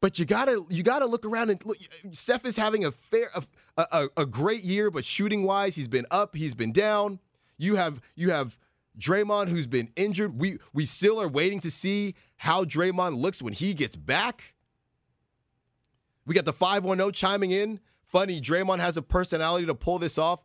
[0.00, 1.76] But you gotta you gotta look around and look.
[2.12, 3.30] Steph is having a fair
[3.76, 7.20] a, a, a great year, but shooting wise, he's been up, he's been down.
[7.58, 8.56] You have you have
[8.98, 10.38] Draymond who's been injured.
[10.38, 14.54] We we still are waiting to see how Draymond looks when he gets back.
[16.26, 17.80] We got the 510 chiming in.
[18.06, 20.40] Funny, Draymond has a personality to pull this off,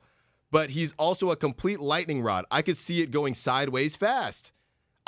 [0.51, 2.45] but he's also a complete lightning rod.
[2.51, 4.51] I could see it going sideways fast.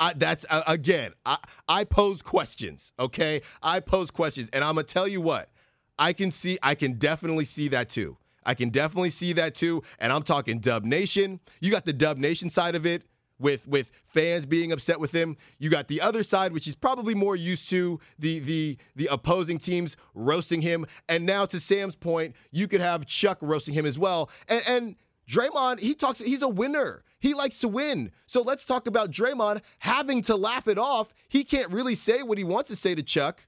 [0.00, 3.42] I, that's uh, again, I, I pose questions, okay?
[3.62, 5.50] I pose questions, and I'm gonna tell you what,
[5.98, 8.16] I can see, I can definitely see that too.
[8.44, 11.40] I can definitely see that too, and I'm talking Dub Nation.
[11.60, 13.02] You got the Dub Nation side of it
[13.38, 15.36] with with fans being upset with him.
[15.58, 19.58] You got the other side, which is probably more used to the the the opposing
[19.58, 20.86] teams roasting him.
[21.08, 24.30] And now to Sam's point, you could have Chuck roasting him as well.
[24.48, 24.96] And and
[25.28, 27.04] Draymond, he talks, he's a winner.
[27.20, 28.12] He likes to win.
[28.26, 31.12] So let's talk about Draymond having to laugh it off.
[31.28, 33.46] He can't really say what he wants to say to Chuck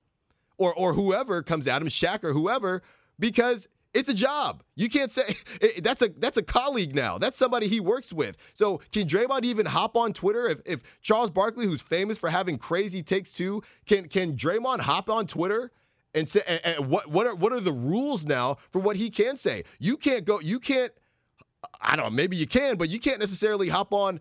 [0.59, 2.83] or or whoever comes at him, Shaq or whoever,
[3.19, 4.63] because it's a job.
[4.77, 7.19] You can't say it, that's a that's a colleague now.
[7.19, 8.37] That's somebody he works with.
[8.55, 12.59] So can Draymond even hop on Twitter if, if Charles Barkley, who's famous for having
[12.59, 15.73] crazy takes too, can can Draymond hop on Twitter
[16.15, 19.11] and say and, and what what are what are the rules now for what he
[19.11, 19.65] can say?
[19.79, 20.41] You can't go.
[20.41, 20.93] You can't
[21.81, 24.21] I don't know, maybe you can, but you can't necessarily hop on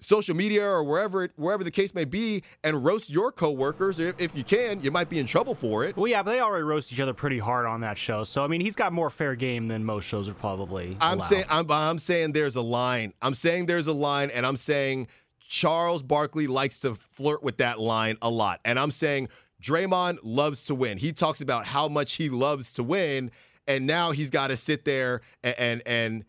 [0.00, 3.98] social media or wherever it, wherever the case may be and roast your coworkers.
[3.98, 5.96] If, if you can, you might be in trouble for it.
[5.96, 8.24] Well, yeah, but they already roast each other pretty hard on that show.
[8.24, 10.96] So I mean, he's got more fair game than most shows are probably.
[11.00, 13.12] I'm saying I'm, I'm saying there's a line.
[13.22, 15.08] I'm saying there's a line, and I'm saying
[15.40, 18.60] Charles Barkley likes to flirt with that line a lot.
[18.64, 19.28] And I'm saying
[19.62, 20.98] Draymond loves to win.
[20.98, 23.30] He talks about how much he loves to win,
[23.66, 26.24] and now he's got to sit there and and, and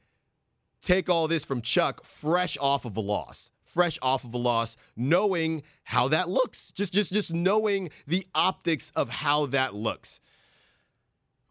[0.82, 4.76] take all this from Chuck fresh off of a loss fresh off of a loss
[4.96, 6.72] knowing how that looks.
[6.72, 10.20] Just just just knowing the optics of how that looks.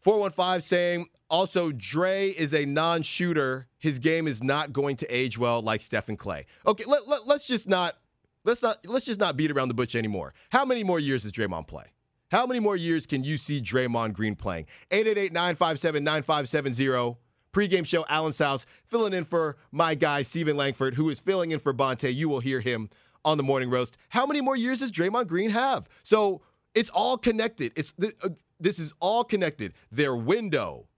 [0.01, 3.69] 415 saying also Dre is a non-shooter.
[3.79, 6.47] His game is not going to age well like Stephen Clay.
[6.67, 7.97] Okay let, let, let's just not
[8.43, 10.35] let's not let's just not beat around the bush anymore.
[10.51, 11.85] How many more years does Draymond play?
[12.33, 14.67] How many more years can you see Draymond Green playing?
[14.91, 17.19] 888-957-9570
[17.57, 21.59] pregame show, Allen Stilles filling in for my guy, Stephen Langford, who is filling in
[21.59, 22.15] for Bonta.
[22.15, 22.91] You will hear him
[23.25, 23.97] on the morning roast.
[24.11, 25.89] How many more years does Draymond Green have?
[26.03, 26.43] So
[26.75, 27.73] it's all connected.
[27.75, 28.29] It's uh,
[28.61, 29.73] This is all connected.
[29.91, 30.89] Their window,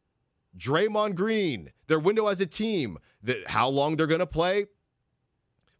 [0.56, 2.98] Draymond Green, their window as a team,
[3.46, 4.66] how long they're going to play.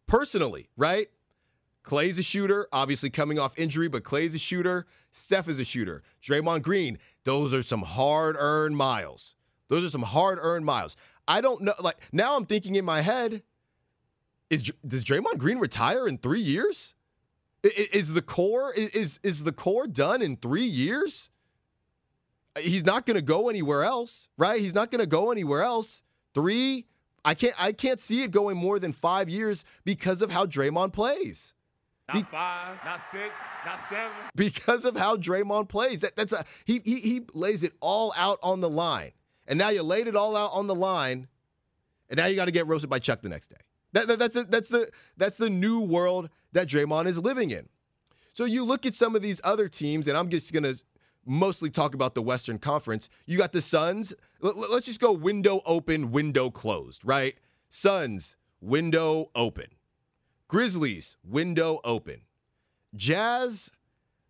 [0.07, 1.09] Personally, right?
[1.83, 4.85] Clay's a shooter, obviously coming off injury, but Clay's a shooter.
[5.11, 6.03] Steph is a shooter.
[6.23, 9.35] Draymond Green, those are some hard earned miles.
[9.69, 10.97] Those are some hard earned miles.
[11.27, 11.73] I don't know.
[11.79, 13.43] Like now, I'm thinking in my head,
[14.49, 16.95] is does Draymond Green retire in three years?
[17.61, 21.29] Is, the core is is the core done in three years?
[22.57, 24.59] He's not going to go anywhere else, right?
[24.59, 26.01] He's not going to go anywhere else.
[26.33, 26.87] Three,
[27.23, 30.93] I can't I can't see it going more than five years because of how Draymond
[30.93, 31.53] plays.
[32.07, 34.11] Not Be- five, not six, not seven.
[34.35, 38.39] Because of how Draymond plays, that, that's a he, he he lays it all out
[38.41, 39.11] on the line
[39.49, 41.27] and now you laid it all out on the line,
[42.09, 43.57] and now you got to get roasted by Chuck the next day.
[43.91, 47.67] That, that, that's, a, that's, the, that's the new world that Draymond is living in.
[48.33, 50.81] So you look at some of these other teams, and I'm just going to
[51.25, 53.09] mostly talk about the Western Conference.
[53.25, 54.13] You got the Suns.
[54.39, 57.35] Let's just go window open, window closed, right?
[57.69, 59.67] Suns, window open.
[60.47, 62.21] Grizzlies, window open.
[62.95, 63.71] Jazz,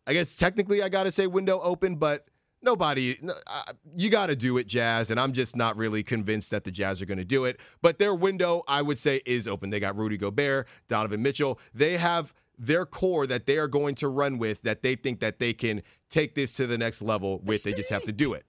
[0.08, 2.26] I guess technically I got to say window open, but
[2.62, 3.16] nobody
[3.48, 6.72] uh, you got to do it jazz and i'm just not really convinced that the
[6.72, 9.70] jazz are going to do it but their window i would say is open.
[9.70, 11.60] They got rudy gobert donovan mitchell.
[11.74, 15.40] They have their core that they are going to run with that they think that
[15.40, 17.64] they can take this to the next level with.
[17.64, 18.46] They just have to do it.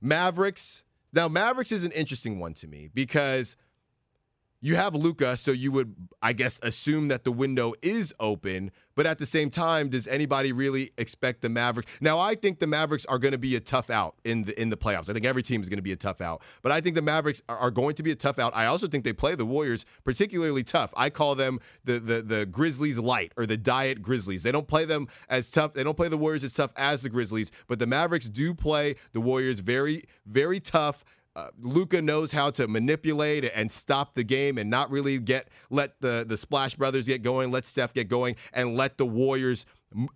[0.00, 0.82] Mavericks
[1.12, 3.56] now mavericks is an interesting one to me because
[4.64, 8.70] you have Luka, so you would, I guess, assume that the window is open.
[8.94, 11.90] But at the same time, does anybody really expect the Mavericks?
[12.00, 14.70] Now, I think the Mavericks are going to be a tough out in the in
[14.70, 15.10] the playoffs.
[15.10, 16.42] I think every team is going to be a tough out.
[16.62, 18.54] But I think the Mavericks are going to be a tough out.
[18.54, 20.92] I also think they play the Warriors particularly tough.
[20.96, 24.44] I call them the the the Grizzlies light or the diet Grizzlies.
[24.44, 25.72] They don't play them as tough.
[25.72, 27.50] They don't play the Warriors as tough as the Grizzlies.
[27.66, 31.04] But the Mavericks do play the Warriors very very tough
[31.34, 36.00] uh, Luka knows how to manipulate and stop the game and not really get let
[36.00, 39.64] the the Splash Brothers get going, let Steph get going, and let the Warriors,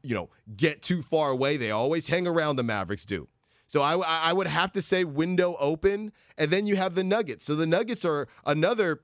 [0.02, 1.56] you know, get too far away.
[1.56, 2.56] They always hang around.
[2.56, 3.28] The Mavericks do.
[3.68, 7.44] So I, I would have to say window open, and then you have the Nuggets.
[7.44, 9.00] So the Nuggets are another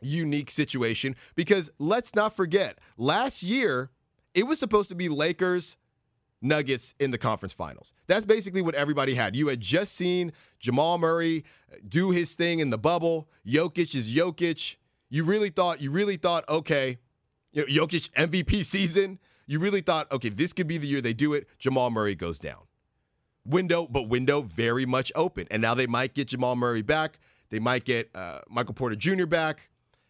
[0.00, 3.90] unique situation because let's not forget last year
[4.34, 5.76] it was supposed to be Lakers
[6.42, 7.92] Nuggets in the conference finals.
[8.08, 9.36] That's basically what everybody had.
[9.36, 11.44] You had just seen Jamal Murray
[11.88, 13.28] do his thing in the bubble.
[13.46, 14.76] Jokic is Jokic.
[15.08, 16.98] You really thought, you really thought, okay,
[17.52, 19.18] you know, Jokic MVP season.
[19.46, 21.46] You really thought, okay, this could be the year they do it.
[21.58, 22.62] Jamal Murray goes down.
[23.44, 25.46] Window, but window very much open.
[25.50, 27.18] And now they might get Jamal Murray back.
[27.50, 29.26] They might get uh, Michael Porter Jr.
[29.26, 29.68] back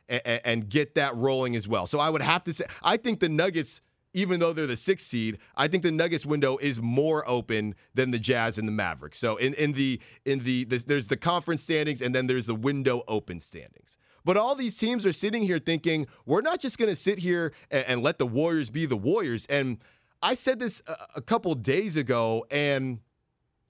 [0.09, 1.87] and, and get that rolling as well.
[1.87, 3.81] So I would have to say, I think the Nuggets
[4.15, 8.11] even though they're the sixth seed, I think the Nuggets window is more open than
[8.11, 9.19] the Jazz and the Mavericks.
[9.19, 13.03] So in, in the in the there's the conference standings and then there's the window
[13.09, 13.97] open standings.
[14.25, 17.53] But all these teams are sitting here thinking we're not just going to sit here
[17.71, 19.47] and, and, let the Warriors be the Warriors.
[19.47, 19.79] And
[20.23, 23.01] I said this a, a couple days ago, and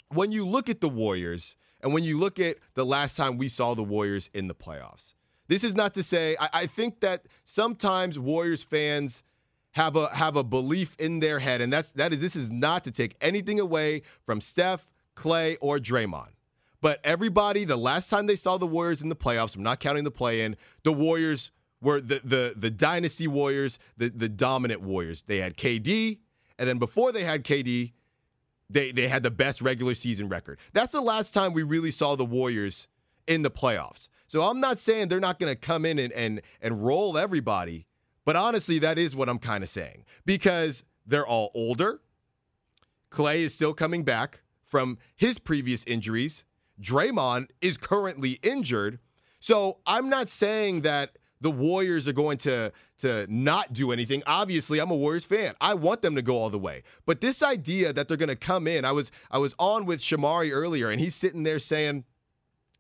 [0.08, 3.48] when you look at the Warriors and when you look at the last time we
[3.48, 5.14] saw the Warriors in the playoffs,
[5.48, 9.22] this is not to say I, I think that sometimes Warriors fans
[9.72, 12.84] have a have a belief in their head, and that's that is this is not
[12.84, 16.28] to take anything away from Steph, Clay, or Draymond.
[16.80, 20.04] But everybody, the last time they saw the Warriors in the playoffs, I'm not counting
[20.04, 25.22] the play-in, the Warriors were the the the dynasty Warriors, the the dominant Warriors.
[25.26, 26.18] They had KD,
[26.58, 27.92] and then before they had KD,
[28.68, 30.58] they they had the best regular season record.
[30.72, 32.88] That's the last time we really saw the Warriors
[33.26, 34.08] in the playoffs.
[34.26, 37.86] So I'm not saying they're not going to come in and and and roll everybody,
[38.24, 42.00] but honestly, that is what I'm kind of saying because they're all older.
[43.10, 46.44] Clay is still coming back from his previous injuries.
[46.80, 48.98] Draymond is currently injured.
[49.38, 54.22] So I'm not saying that the Warriors are going to to not do anything.
[54.26, 55.54] Obviously, I'm a Warriors fan.
[55.60, 56.84] I want them to go all the way.
[57.04, 60.00] But this idea that they're going to come in, I was I was on with
[60.00, 62.04] Shamari earlier, and he's sitting there saying,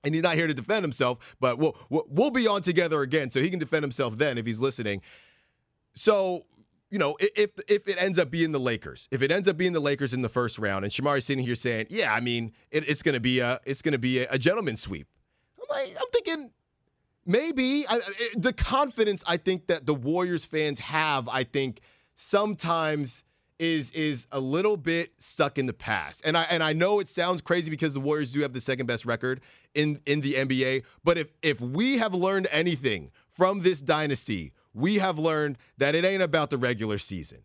[0.04, 3.42] and he's not here to defend himself, but we'll we'll be on together again, so
[3.42, 5.02] he can defend himself then if he's listening.
[5.94, 6.46] So,
[6.90, 9.72] you know, if if it ends up being the Lakers, if it ends up being
[9.72, 12.88] the Lakers in the first round, and Shamari's sitting here saying, "Yeah, I mean, it,
[12.88, 15.06] it's to be a it's to be a, a gentleman's sweep,"
[15.58, 16.50] I'm like, I'm thinking
[17.26, 18.00] maybe I,
[18.36, 21.80] the confidence I think that the Warriors fans have, I think
[22.14, 23.24] sometimes
[23.58, 26.22] is is a little bit stuck in the past.
[26.24, 28.86] And I and I know it sounds crazy because the Warriors do have the second
[28.86, 29.40] best record
[29.74, 34.96] in in the NBA, but if if we have learned anything from this dynasty, we
[34.96, 37.38] have learned that it ain't about the regular season.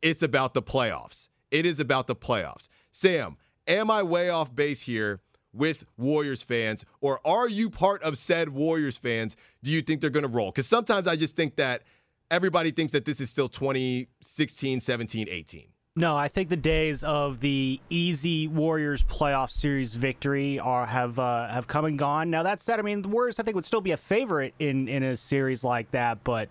[0.00, 1.28] It's about the playoffs.
[1.50, 2.68] It is about the playoffs.
[2.90, 5.20] Sam, am I way off base here
[5.52, 9.36] with Warriors fans, or are you part of said Warriors fans?
[9.62, 10.50] Do you think they're going to roll?
[10.50, 11.82] Because sometimes I just think that
[12.30, 15.66] everybody thinks that this is still 2016, 17, 18.
[15.94, 21.48] No, I think the days of the easy Warriors playoff series victory are have uh,
[21.48, 22.30] have come and gone.
[22.30, 24.88] Now that said, I mean the Warriors I think would still be a favorite in
[24.88, 26.48] in a series like that, but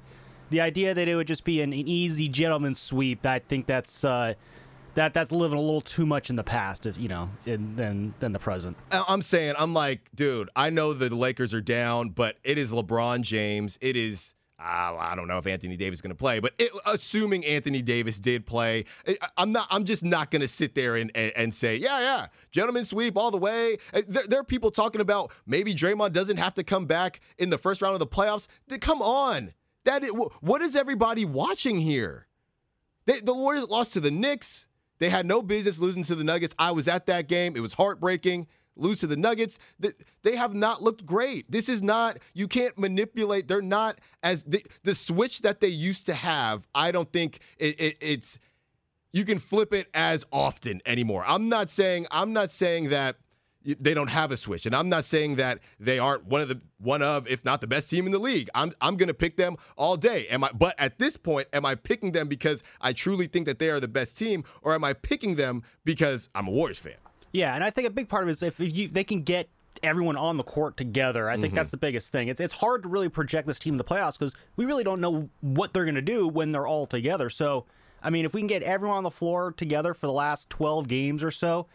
[0.51, 4.03] the idea that it would just be an, an easy gentleman sweep, I think that's
[4.03, 4.35] uh,
[4.93, 8.13] that that's living a little too much in the past, if you know, in, than
[8.19, 8.77] than the present.
[8.91, 13.21] I'm saying, I'm like, dude, I know the Lakers are down, but it is LeBron
[13.21, 13.79] James.
[13.81, 14.35] It is.
[14.61, 17.81] Uh, I don't know if Anthony Davis is going to play, but it, assuming Anthony
[17.81, 18.85] Davis did play,
[19.35, 19.67] I'm not.
[19.71, 23.17] I'm just not going to sit there and, and, and say, yeah, yeah, gentlemen sweep
[23.17, 23.77] all the way.
[23.91, 27.49] Uh, there, there, are people talking about maybe Draymond doesn't have to come back in
[27.49, 28.45] the first round of the playoffs.
[28.81, 29.53] Come on,
[29.85, 32.27] that is, what is everybody watching here?
[33.05, 34.67] They, the Warriors lost to the Knicks.
[34.99, 36.53] They had no business losing to the Nuggets.
[36.59, 37.55] I was at that game.
[37.55, 38.45] It was heartbreaking.
[38.75, 39.59] Lose to the Nuggets.
[40.23, 41.51] They have not looked great.
[41.51, 43.47] This is not, you can't manipulate.
[43.47, 47.79] They're not as, the, the switch that they used to have, I don't think it,
[47.79, 48.39] it, it's,
[49.13, 51.23] you can flip it as often anymore.
[51.27, 53.17] I'm not saying, I'm not saying that
[53.63, 54.65] they don't have a switch.
[54.65, 57.67] And I'm not saying that they aren't one of the one of, if not the
[57.67, 58.49] best team in the league.
[58.55, 60.27] I'm I'm gonna pick them all day.
[60.27, 63.59] Am I but at this point, am I picking them because I truly think that
[63.59, 66.93] they are the best team, or am I picking them because I'm a Warriors fan?
[67.31, 69.49] Yeah, and I think a big part of it is if you, they can get
[69.83, 71.29] everyone on the court together.
[71.29, 71.55] I think mm-hmm.
[71.55, 72.27] that's the biggest thing.
[72.27, 75.01] It's it's hard to really project this team in the playoffs because we really don't
[75.01, 77.29] know what they're going to do when they're all together.
[77.29, 77.65] So,
[78.03, 80.87] I mean, if we can get everyone on the floor together for the last 12
[80.87, 81.67] games or so,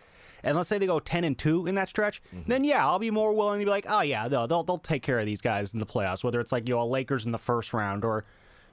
[0.42, 2.48] and let's say they go 10 and 2 in that stretch, mm-hmm.
[2.48, 5.02] then yeah, I'll be more willing to be like, oh yeah, they'll, they'll, they'll take
[5.02, 7.38] care of these guys in the playoffs, whether it's like, you know, Lakers in the
[7.38, 8.24] first round or,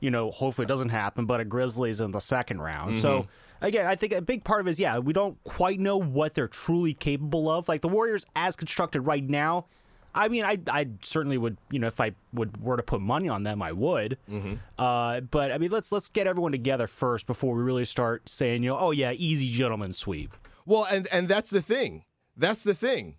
[0.04, 2.92] you know, hopefully it doesn't happen, but a Grizzlies in the second round.
[2.92, 3.02] Mm-hmm.
[3.02, 3.28] So
[3.62, 6.34] again, I think a big part of it is yeah, we don't quite know what
[6.34, 7.70] they're truly capable of.
[7.70, 9.66] Like the Warriors as constructed right now,
[10.14, 13.30] I mean, I I certainly would, you know, if I would were to put money
[13.30, 14.18] on them, I would.
[14.30, 14.56] Mm-hmm.
[14.78, 18.62] Uh, but I mean, let's let's get everyone together first before we really start saying,
[18.62, 20.36] you know, oh yeah, easy gentleman sweep.
[20.66, 22.04] Well, and and that's the thing.
[22.36, 23.16] That's the thing.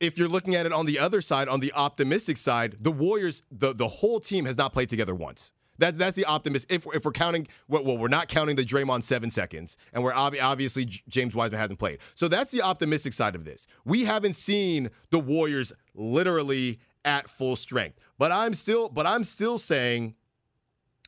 [0.00, 3.42] If you're looking at it on the other side, on the optimistic side, the Warriors,
[3.50, 5.52] the the whole team has not played together once.
[5.78, 6.66] That that's the optimist.
[6.68, 10.36] If if we're counting, well, we're not counting the Draymond seven seconds, and we're ob-
[10.40, 11.98] obviously James Wiseman hasn't played.
[12.14, 13.66] So that's the optimistic side of this.
[13.84, 17.98] We haven't seen the Warriors literally at full strength.
[18.18, 20.14] But I'm still, but I'm still saying,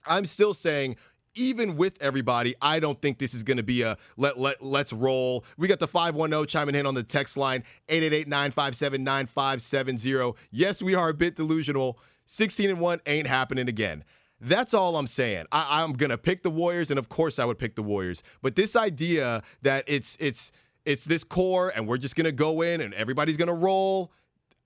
[0.07, 0.97] I'm still saying
[1.37, 4.93] even with everybody, I don't think this is going to be a let let let's
[4.93, 5.45] roll.
[5.57, 10.34] We got the 510 chiming in on the text line 888-957-9570.
[10.51, 11.99] Yes, we are a bit delusional.
[12.26, 14.05] 16 and 1 ain't happening again.
[14.41, 15.47] That's all I'm saying.
[15.53, 18.22] I, I'm gonna pick the Warriors, and of course I would pick the Warriors.
[18.43, 20.53] But this idea that it's it's
[20.84, 24.12] it's this core and we're just gonna go in and everybody's gonna roll.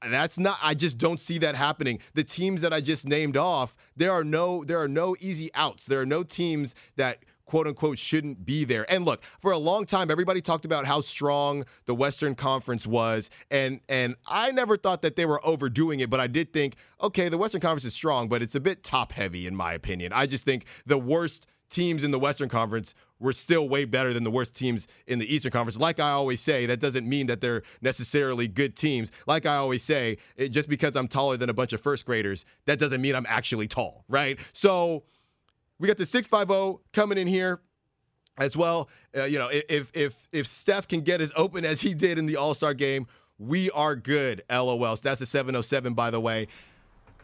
[0.03, 2.01] That's not I just don't see that happening.
[2.15, 5.87] The teams that I just named off, there are no there are no easy outs.
[5.87, 8.91] There are no teams that quote unquote shouldn't be there.
[8.91, 13.29] And look, for a long time everybody talked about how strong the Western Conference was
[13.51, 17.29] and and I never thought that they were overdoing it, but I did think, okay,
[17.29, 20.13] the Western Conference is strong, but it's a bit top heavy in my opinion.
[20.13, 24.25] I just think the worst teams in the Western Conference were still way better than
[24.25, 25.79] the worst teams in the Eastern Conference.
[25.79, 29.13] Like I always say, that doesn't mean that they're necessarily good teams.
[29.27, 32.45] Like I always say, it, just because I'm taller than a bunch of first graders,
[32.65, 34.39] that doesn't mean I'm actually tall, right?
[34.53, 35.05] So
[35.79, 37.61] we got the 650 coming in here
[38.39, 38.89] as well.
[39.17, 42.27] Uh, you know, if if if Steph can get as open as he did in
[42.27, 43.07] the All Star game,
[43.39, 44.43] we are good.
[44.51, 44.97] LOL.
[44.97, 46.49] So that's a 707, by the way.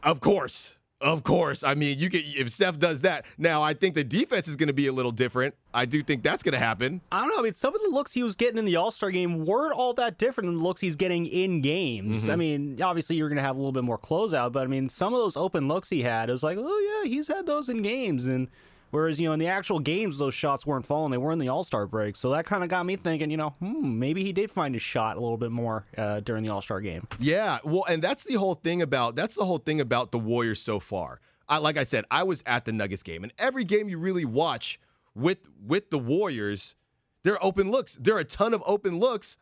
[0.03, 0.75] Of course.
[1.01, 1.62] Of course.
[1.62, 3.26] I mean, you can if Steph does that.
[3.36, 5.55] Now, I think the defense is going to be a little different.
[5.74, 7.03] I do think that's going to happen.
[7.12, 7.38] I don't know.
[7.38, 9.74] I mean, some of the looks he was getting in the All Star game weren't
[9.74, 12.22] all that different than the looks he's getting in games.
[12.22, 12.30] Mm-hmm.
[12.30, 14.88] I mean, obviously you're going to have a little bit more closeout, but I mean,
[14.88, 17.68] some of those open looks he had, it was like, oh yeah, he's had those
[17.68, 18.49] in games, and
[18.91, 21.49] whereas you know in the actual games those shots weren't falling, they were in the
[21.49, 22.16] All Star break.
[22.16, 24.82] So that kind of got me thinking, you know, hmm, maybe he did find his
[24.82, 27.07] shot a little bit more uh, during the All Star game.
[27.18, 30.61] Yeah, well, and that's the whole thing about that's the whole thing about the Warriors
[30.61, 31.20] so far.
[31.49, 34.24] I, like I said, I was at the Nuggets game, and every game you really
[34.24, 34.80] watch
[35.14, 36.74] with with the Warriors,
[37.22, 37.95] there are open looks.
[37.95, 39.37] There are a ton of open looks,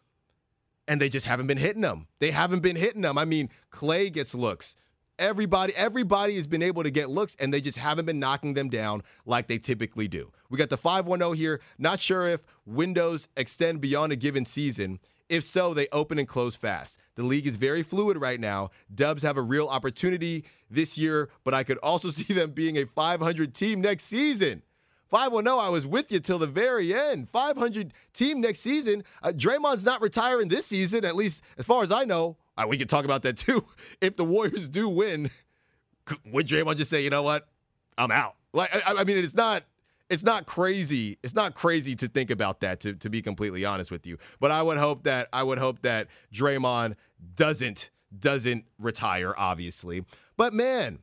[0.87, 2.07] and they just haven't been hitting them.
[2.19, 3.19] They haven't been hitting them.
[3.19, 4.77] I mean, Clay gets looks.
[5.19, 8.69] Everybody, everybody has been able to get looks, and they just haven't been knocking them
[8.69, 10.33] down like they typically do.
[10.51, 11.61] We got the 510 here.
[11.79, 14.99] Not sure if windows extend beyond a given season.
[15.29, 16.99] If so, they open and close fast.
[17.15, 18.71] The league is very fluid right now.
[18.93, 22.85] Dubs have a real opportunity this year, but I could also see them being a
[22.85, 24.63] 500 team next season.
[25.11, 27.31] 510, I was with you till the very end.
[27.31, 29.05] 500 team next season.
[29.23, 32.37] Uh, Draymond's not retiring this season, at least as far as I know.
[32.57, 33.65] Uh, we can talk about that too.
[34.01, 35.31] If the Warriors do win,
[36.31, 37.49] would Draymond just say, you know what?
[37.97, 38.35] I'm out.
[38.53, 39.65] Like, I, I mean, it's not
[40.11, 41.19] it's not crazy.
[41.23, 42.81] It's not crazy to think about that.
[42.81, 45.83] To, to be completely honest with you, but I would hope that I would hope
[45.83, 46.97] that Draymond
[47.37, 50.05] doesn't doesn't retire, obviously.
[50.37, 51.01] But man,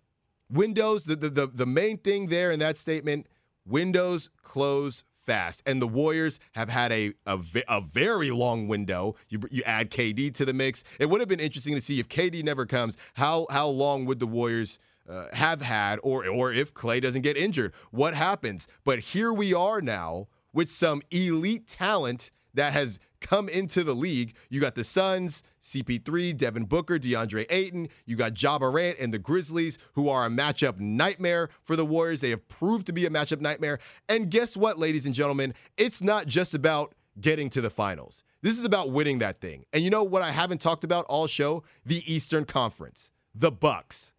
[0.49, 1.05] windows.
[1.05, 3.27] The the the, the main thing there in that statement:
[3.65, 5.61] windows close fast.
[5.65, 9.15] And the Warriors have had a a, a very long window.
[9.29, 10.83] You you add KD to the mix.
[10.99, 12.97] It would have been interesting to see if KD never comes.
[13.15, 14.79] How how long would the Warriors?
[15.09, 18.67] uh, have had, or or if Clay doesn't get injured, what happens?
[18.83, 24.33] But here we are now with some elite talent that has come into the league.
[24.49, 27.87] You got the Suns, CP3, Devin Booker, DeAndre Ayton.
[28.05, 32.19] You got Ja Morant and the Grizzlies, who are a matchup nightmare for the Warriors.
[32.19, 33.79] They have proved to be a matchup nightmare.
[34.09, 35.53] And guess what, ladies and gentlemen?
[35.77, 38.23] It's not just about getting to the finals.
[38.41, 39.65] This is about winning that thing.
[39.71, 41.63] And you know what I haven't talked about all show?
[41.85, 44.13] The Eastern Conference, the Bucks.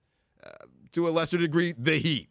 [0.45, 0.51] Uh,
[0.93, 2.29] to a lesser degree, the Heat.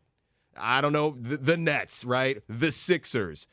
[0.57, 2.41] I don't know, the, the, Nets, right?
[2.47, 3.47] The Sixers.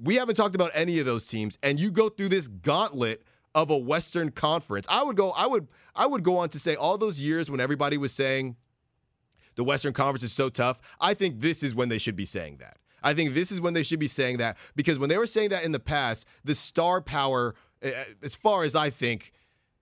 [0.00, 3.22] We haven't talked about any of those teams, and you go through this gauntlet
[3.54, 4.86] of a Western Conference.
[4.88, 7.60] I would go, I would, I would go on to say all those years when
[7.60, 8.56] everybody was saying
[9.56, 10.78] the Western Conference is so tough.
[11.00, 12.76] I think this is when they should be saying that.
[13.02, 15.50] I think this is when they should be saying that because when they were saying
[15.50, 19.32] that in the past, the star power, eh, eh, as far as I think,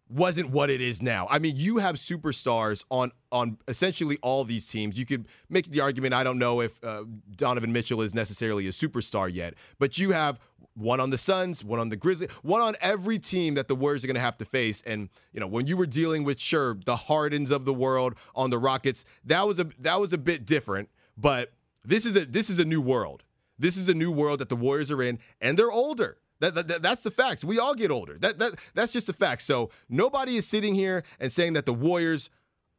[0.08, 1.26] wasn't what it is now.
[1.30, 4.98] I mean, you have superstars on on essentially all these teams.
[4.98, 6.14] You could make the argument.
[6.14, 7.04] I don't know if uh,
[7.34, 10.38] Donovan Mitchell is necessarily a superstar yet, but you have
[10.74, 14.04] one on the Suns, one on the Grizzlies, one on every team that the Warriors
[14.04, 14.82] are going to have to face.
[14.86, 18.50] And you know, when you were dealing with sure the Hardens of the world on
[18.50, 20.88] the Rockets, that was a that was a bit different.
[21.16, 21.52] But
[21.84, 23.24] this is a this is a new world.
[23.58, 26.18] This is a new world that the Warriors are in, and they're older.
[26.40, 27.44] That, that, that's the facts.
[27.44, 28.18] We all get older.
[28.18, 29.42] That, that that's just a fact.
[29.42, 32.30] So nobody is sitting here and saying that the Warriors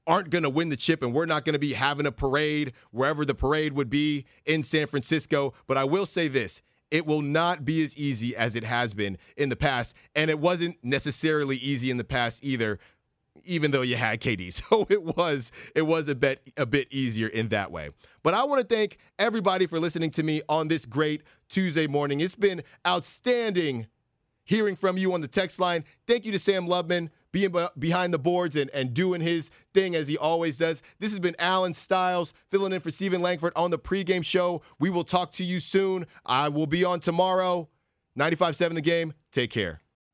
[0.05, 2.71] aren't going to win the chip and we're not going to be having a parade
[2.91, 5.53] wherever the parade would be in San Francisco.
[5.67, 9.17] But I will say this it will not be as easy as it has been
[9.35, 9.93] in the past.
[10.15, 12.79] And it wasn't necessarily easy in the past either,
[13.45, 14.47] even though you had KD.
[14.67, 17.89] So it was it was a bit a bit easier in that way.
[18.23, 22.19] But I want to thank everybody for listening to me on this great Tuesday morning.
[22.19, 23.87] It's been outstanding
[24.43, 25.83] hearing from you on the text line.
[26.07, 30.07] Thank you to Sam Lubman being behind the boards and, and doing his thing as
[30.07, 30.81] he always does.
[30.99, 34.61] This has been Allen Stilles filling in for Stephen Langford on the pregame show.
[34.79, 36.07] We will talk to you soon.
[36.25, 37.69] I will be on tomorrow.
[38.17, 39.13] 95.7 the game.
[39.31, 39.81] Take care.